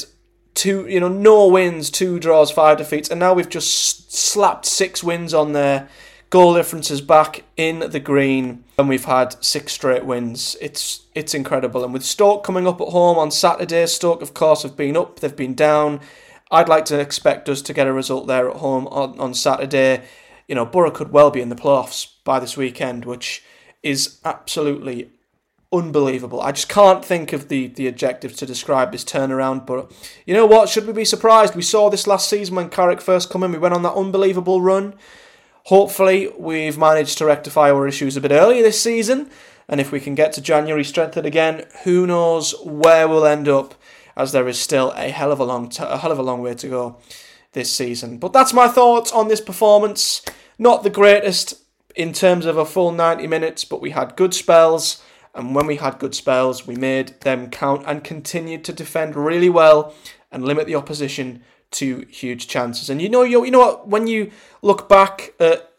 two, 0.60 0.86
you 0.86 1.00
know, 1.00 1.08
no 1.08 1.48
wins, 1.48 1.90
two 1.90 2.18
draws, 2.20 2.50
five 2.50 2.78
defeats, 2.78 3.10
and 3.10 3.18
now 3.18 3.32
we've 3.32 3.48
just 3.48 4.12
slapped 4.12 4.66
six 4.66 5.02
wins 5.02 5.32
on 5.32 5.52
there. 5.52 5.88
Goal 6.28 6.54
differences 6.54 7.00
back 7.00 7.42
in 7.56 7.80
the 7.90 7.98
green, 7.98 8.62
and 8.78 8.88
we've 8.88 9.06
had 9.06 9.42
six 9.42 9.72
straight 9.72 10.04
wins. 10.04 10.56
It's 10.60 11.06
it's 11.14 11.34
incredible. 11.34 11.82
And 11.82 11.92
with 11.92 12.04
Stoke 12.04 12.44
coming 12.44 12.68
up 12.68 12.80
at 12.80 12.88
home 12.88 13.18
on 13.18 13.30
Saturday, 13.30 13.86
Stoke, 13.86 14.22
of 14.22 14.32
course, 14.32 14.62
have 14.62 14.76
been 14.76 14.96
up, 14.96 15.18
they've 15.18 15.34
been 15.34 15.54
down 15.54 16.00
I'd 16.50 16.68
like 16.68 16.84
to 16.86 16.98
expect 16.98 17.48
us 17.48 17.62
to 17.62 17.72
get 17.72 17.86
a 17.86 17.92
result 17.92 18.26
there 18.26 18.50
at 18.50 18.56
home 18.56 18.88
on, 18.88 19.18
on 19.20 19.34
Saturday. 19.34 20.02
You 20.48 20.56
know, 20.56 20.66
Boro 20.66 20.90
could 20.90 21.12
well 21.12 21.30
be 21.30 21.40
in 21.40 21.48
the 21.48 21.54
playoffs 21.54 22.08
by 22.24 22.40
this 22.40 22.56
weekend, 22.56 23.04
which 23.04 23.44
is 23.82 24.18
absolutely 24.24 25.10
unbelievable. 25.72 26.40
I 26.40 26.52
just 26.52 26.68
can't 26.68 27.04
think 27.04 27.32
of 27.32 27.48
the, 27.48 27.68
the 27.68 27.86
adjectives 27.86 28.36
to 28.36 28.46
describe 28.46 28.92
this 28.92 29.04
turnaround. 29.04 29.66
But 29.66 29.90
you 30.26 30.34
know 30.34 30.46
what? 30.46 30.68
Should 30.68 30.86
we 30.86 30.92
be 30.92 31.04
surprised? 31.04 31.54
We 31.54 31.62
saw 31.62 31.88
this 31.88 32.06
last 32.06 32.28
season 32.28 32.56
when 32.56 32.70
Carrick 32.70 33.00
first 33.00 33.30
came 33.30 33.42
in. 33.42 33.52
We 33.52 33.58
went 33.58 33.74
on 33.74 33.82
that 33.82 33.94
unbelievable 33.94 34.60
run. 34.60 34.94
Hopefully, 35.64 36.32
we've 36.38 36.78
managed 36.78 37.18
to 37.18 37.26
rectify 37.26 37.70
our 37.70 37.86
issues 37.86 38.16
a 38.16 38.20
bit 38.20 38.32
earlier 38.32 38.62
this 38.62 38.80
season. 38.80 39.30
And 39.68 39.80
if 39.80 39.92
we 39.92 40.00
can 40.00 40.16
get 40.16 40.32
to 40.32 40.40
January 40.40 40.82
strengthened 40.82 41.26
again, 41.26 41.66
who 41.84 42.06
knows 42.06 42.54
where 42.64 43.06
we'll 43.06 43.26
end 43.26 43.46
up 43.46 43.74
as 44.16 44.32
there 44.32 44.48
is 44.48 44.58
still 44.58 44.92
a 44.96 45.10
hell 45.10 45.30
of 45.30 45.38
a 45.38 45.44
long 45.44 45.68
t- 45.68 45.84
a 45.86 45.98
hell 45.98 46.10
of 46.10 46.18
a 46.18 46.22
long 46.22 46.42
way 46.42 46.54
to 46.54 46.68
go 46.68 46.96
this 47.52 47.70
season. 47.70 48.18
But 48.18 48.32
that's 48.32 48.52
my 48.52 48.66
thoughts 48.66 49.12
on 49.12 49.28
this 49.28 49.40
performance. 49.40 50.22
Not 50.58 50.82
the 50.82 50.90
greatest 50.90 51.62
in 51.94 52.12
terms 52.12 52.46
of 52.46 52.56
a 52.56 52.64
full 52.64 52.92
90 52.92 53.26
minutes, 53.28 53.64
but 53.64 53.80
we 53.80 53.90
had 53.90 54.16
good 54.16 54.34
spells. 54.34 55.02
And 55.34 55.54
when 55.54 55.66
we 55.66 55.76
had 55.76 55.98
good 55.98 56.14
spells, 56.14 56.66
we 56.66 56.76
made 56.76 57.20
them 57.20 57.50
count 57.50 57.84
and 57.86 58.02
continued 58.02 58.64
to 58.64 58.72
defend 58.72 59.14
really 59.14 59.48
well 59.48 59.94
and 60.32 60.44
limit 60.44 60.66
the 60.66 60.74
opposition 60.74 61.42
to 61.72 62.04
huge 62.08 62.48
chances. 62.48 62.90
And 62.90 63.00
you 63.00 63.08
know, 63.08 63.22
you, 63.22 63.44
you 63.44 63.50
know 63.50 63.60
what? 63.60 63.88
When 63.88 64.06
you 64.06 64.32
look 64.62 64.88
back 64.88 65.34
at 65.38 65.70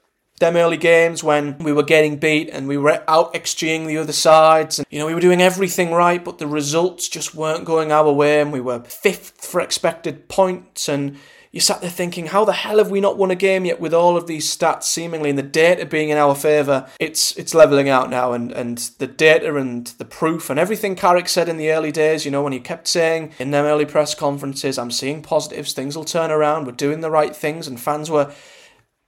them 0.41 0.57
early 0.57 0.75
games 0.75 1.23
when 1.23 1.57
we 1.59 1.71
were 1.71 1.83
getting 1.83 2.17
beat 2.17 2.49
and 2.49 2.67
we 2.67 2.75
were 2.75 3.03
out 3.07 3.33
XGing 3.33 3.85
the 3.87 3.97
other 3.97 4.11
sides 4.11 4.79
and 4.79 4.87
you 4.89 4.99
know 4.99 5.05
we 5.05 5.13
were 5.13 5.21
doing 5.21 5.39
everything 5.39 5.91
right 5.91 6.25
but 6.25 6.39
the 6.39 6.47
results 6.47 7.07
just 7.07 7.35
weren't 7.35 7.63
going 7.63 7.91
our 7.91 8.11
way 8.11 8.41
and 8.41 8.51
we 8.51 8.59
were 8.59 8.83
fifth 8.83 9.45
for 9.45 9.61
expected 9.61 10.27
points 10.27 10.89
and 10.89 11.15
you 11.51 11.59
sat 11.59 11.81
there 11.81 11.89
thinking 11.89 12.27
how 12.27 12.45
the 12.45 12.53
hell 12.53 12.77
have 12.77 12.89
we 12.89 13.01
not 13.01 13.17
won 13.17 13.31
a 13.31 13.35
game 13.35 13.65
yet 13.65 13.79
with 13.79 13.93
all 13.93 14.15
of 14.15 14.27
these 14.27 14.55
stats 14.55 14.83
seemingly 14.83 15.29
and 15.29 15.39
the 15.39 15.43
data 15.43 15.85
being 15.85 16.09
in 16.09 16.17
our 16.17 16.35
favour 16.35 16.87
it's 16.99 17.35
it's 17.37 17.53
levelling 17.53 17.89
out 17.89 18.09
now 18.09 18.31
and 18.33 18.51
and 18.51 18.77
the 18.99 19.07
data 19.07 19.55
and 19.55 19.87
the 19.97 20.05
proof 20.05 20.49
and 20.49 20.59
everything 20.59 20.95
Carrick 20.95 21.27
said 21.27 21.49
in 21.49 21.57
the 21.57 21.71
early 21.71 21.91
days 21.91 22.25
you 22.25 22.31
know 22.31 22.43
when 22.43 22.53
he 22.53 22.59
kept 22.59 22.87
saying 22.87 23.31
in 23.39 23.51
them 23.51 23.65
early 23.65 23.85
press 23.85 24.15
conferences 24.15 24.77
I'm 24.77 24.91
seeing 24.91 25.21
positives 25.21 25.73
things 25.73 25.95
will 25.95 26.05
turn 26.05 26.31
around 26.31 26.65
we're 26.65 26.73
doing 26.73 27.01
the 27.01 27.11
right 27.11 27.35
things 27.35 27.67
and 27.67 27.79
fans 27.79 28.09
were 28.09 28.33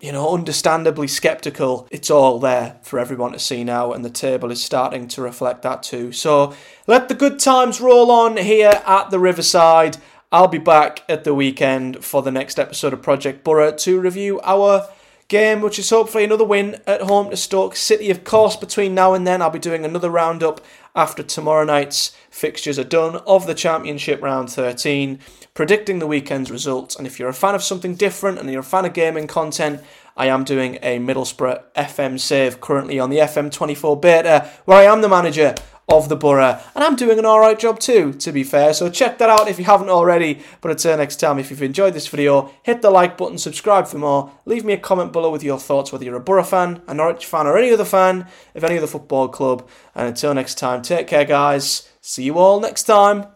you 0.03 0.11
know, 0.11 0.33
understandably 0.33 1.07
skeptical. 1.07 1.87
It's 1.89 2.11
all 2.11 2.37
there 2.37 2.77
for 2.81 2.99
everyone 2.99 3.31
to 3.31 3.39
see 3.39 3.63
now, 3.63 3.93
and 3.93 4.03
the 4.03 4.09
table 4.09 4.51
is 4.51 4.61
starting 4.61 5.07
to 5.07 5.21
reflect 5.21 5.61
that 5.61 5.81
too. 5.81 6.11
So 6.11 6.53
let 6.87 7.07
the 7.07 7.15
good 7.15 7.39
times 7.39 7.79
roll 7.79 8.11
on 8.11 8.35
here 8.35 8.81
at 8.85 9.11
the 9.11 9.19
Riverside. 9.19 9.95
I'll 10.33 10.47
be 10.47 10.57
back 10.57 11.03
at 11.07 11.25
the 11.25 11.35
weekend 11.35 12.03
for 12.03 12.23
the 12.23 12.31
next 12.31 12.57
episode 12.57 12.91
of 12.91 13.03
Project 13.03 13.43
Boro 13.43 13.71
to 13.71 14.01
review 14.01 14.41
our 14.43 14.87
game, 15.27 15.61
which 15.61 15.77
is 15.77 15.91
hopefully 15.91 16.23
another 16.23 16.43
win 16.43 16.81
at 16.87 17.03
home 17.03 17.29
to 17.29 17.37
Stoke 17.37 17.75
City. 17.75 18.09
Of 18.09 18.23
course, 18.23 18.55
between 18.55 18.95
now 18.95 19.13
and 19.13 19.27
then, 19.27 19.43
I'll 19.43 19.51
be 19.51 19.59
doing 19.59 19.85
another 19.85 20.09
roundup 20.09 20.59
after 20.95 21.21
tomorrow 21.21 21.65
night's 21.65 22.17
fixtures 22.31 22.79
are 22.79 22.83
done 22.83 23.17
of 23.27 23.45
the 23.45 23.53
Championship 23.53 24.23
round 24.23 24.49
13 24.49 25.19
predicting 25.53 25.99
the 25.99 26.07
weekend's 26.07 26.49
results. 26.49 26.95
And 26.95 27.05
if 27.05 27.19
you're 27.19 27.29
a 27.29 27.33
fan 27.33 27.53
of 27.53 27.61
something 27.61 27.93
different 27.93 28.39
and 28.39 28.49
you're 28.49 28.61
a 28.61 28.63
fan 28.63 28.85
of 28.85 28.93
gaming 28.93 29.27
content, 29.27 29.81
I 30.17 30.27
am 30.27 30.43
doing 30.43 30.79
a 30.81 30.97
Middlesbrough 30.97 31.61
FM 31.75 32.19
save 32.19 32.59
currently 32.59 32.99
on 32.99 33.11
the 33.11 33.17
FM24 33.17 34.01
beta, 34.01 34.49
where 34.65 34.79
I 34.79 34.91
am 34.91 35.01
the 35.01 35.09
manager 35.09 35.53
of 35.89 36.09
the 36.09 36.15
boro, 36.15 36.59
and 36.75 36.83
I'm 36.83 36.95
doing 36.95 37.19
an 37.19 37.25
alright 37.25 37.59
job 37.59 37.79
too, 37.79 38.13
to 38.13 38.31
be 38.31 38.43
fair. 38.43 38.73
So 38.73 38.89
check 38.89 39.17
that 39.17 39.29
out 39.29 39.47
if 39.47 39.59
you 39.59 39.65
haven't 39.65 39.89
already. 39.89 40.41
But 40.61 40.71
until 40.71 40.97
next 40.97 41.17
time, 41.17 41.39
if 41.39 41.49
you've 41.49 41.61
enjoyed 41.61 41.93
this 41.93 42.07
video, 42.07 42.51
hit 42.63 42.81
the 42.81 42.89
like 42.89 43.17
button, 43.17 43.37
subscribe 43.37 43.87
for 43.87 43.97
more, 43.97 44.31
leave 44.45 44.63
me 44.63 44.73
a 44.73 44.77
comment 44.77 45.11
below 45.11 45.29
with 45.29 45.43
your 45.43 45.59
thoughts, 45.59 45.91
whether 45.91 46.05
you're 46.05 46.15
a 46.15 46.21
Boro 46.21 46.43
fan, 46.43 46.81
a 46.87 46.93
Norwich 46.93 47.25
fan, 47.25 47.47
or 47.47 47.57
any 47.57 47.71
other 47.71 47.85
fan 47.85 48.27
of 48.55 48.63
any 48.63 48.77
other 48.77 48.87
football 48.87 49.27
club. 49.27 49.67
And 49.93 50.07
until 50.07 50.33
next 50.33 50.55
time, 50.55 50.81
take 50.81 51.07
care, 51.07 51.25
guys. 51.25 51.89
See 52.01 52.23
you 52.23 52.37
all 52.37 52.59
next 52.59 52.83
time. 52.83 53.27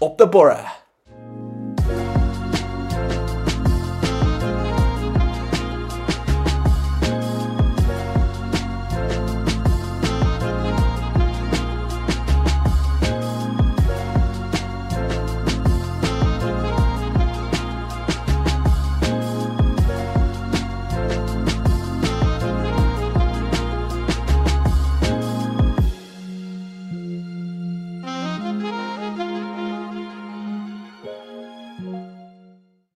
Up 0.00 0.18
the 0.18 0.26
boro. 0.26 0.81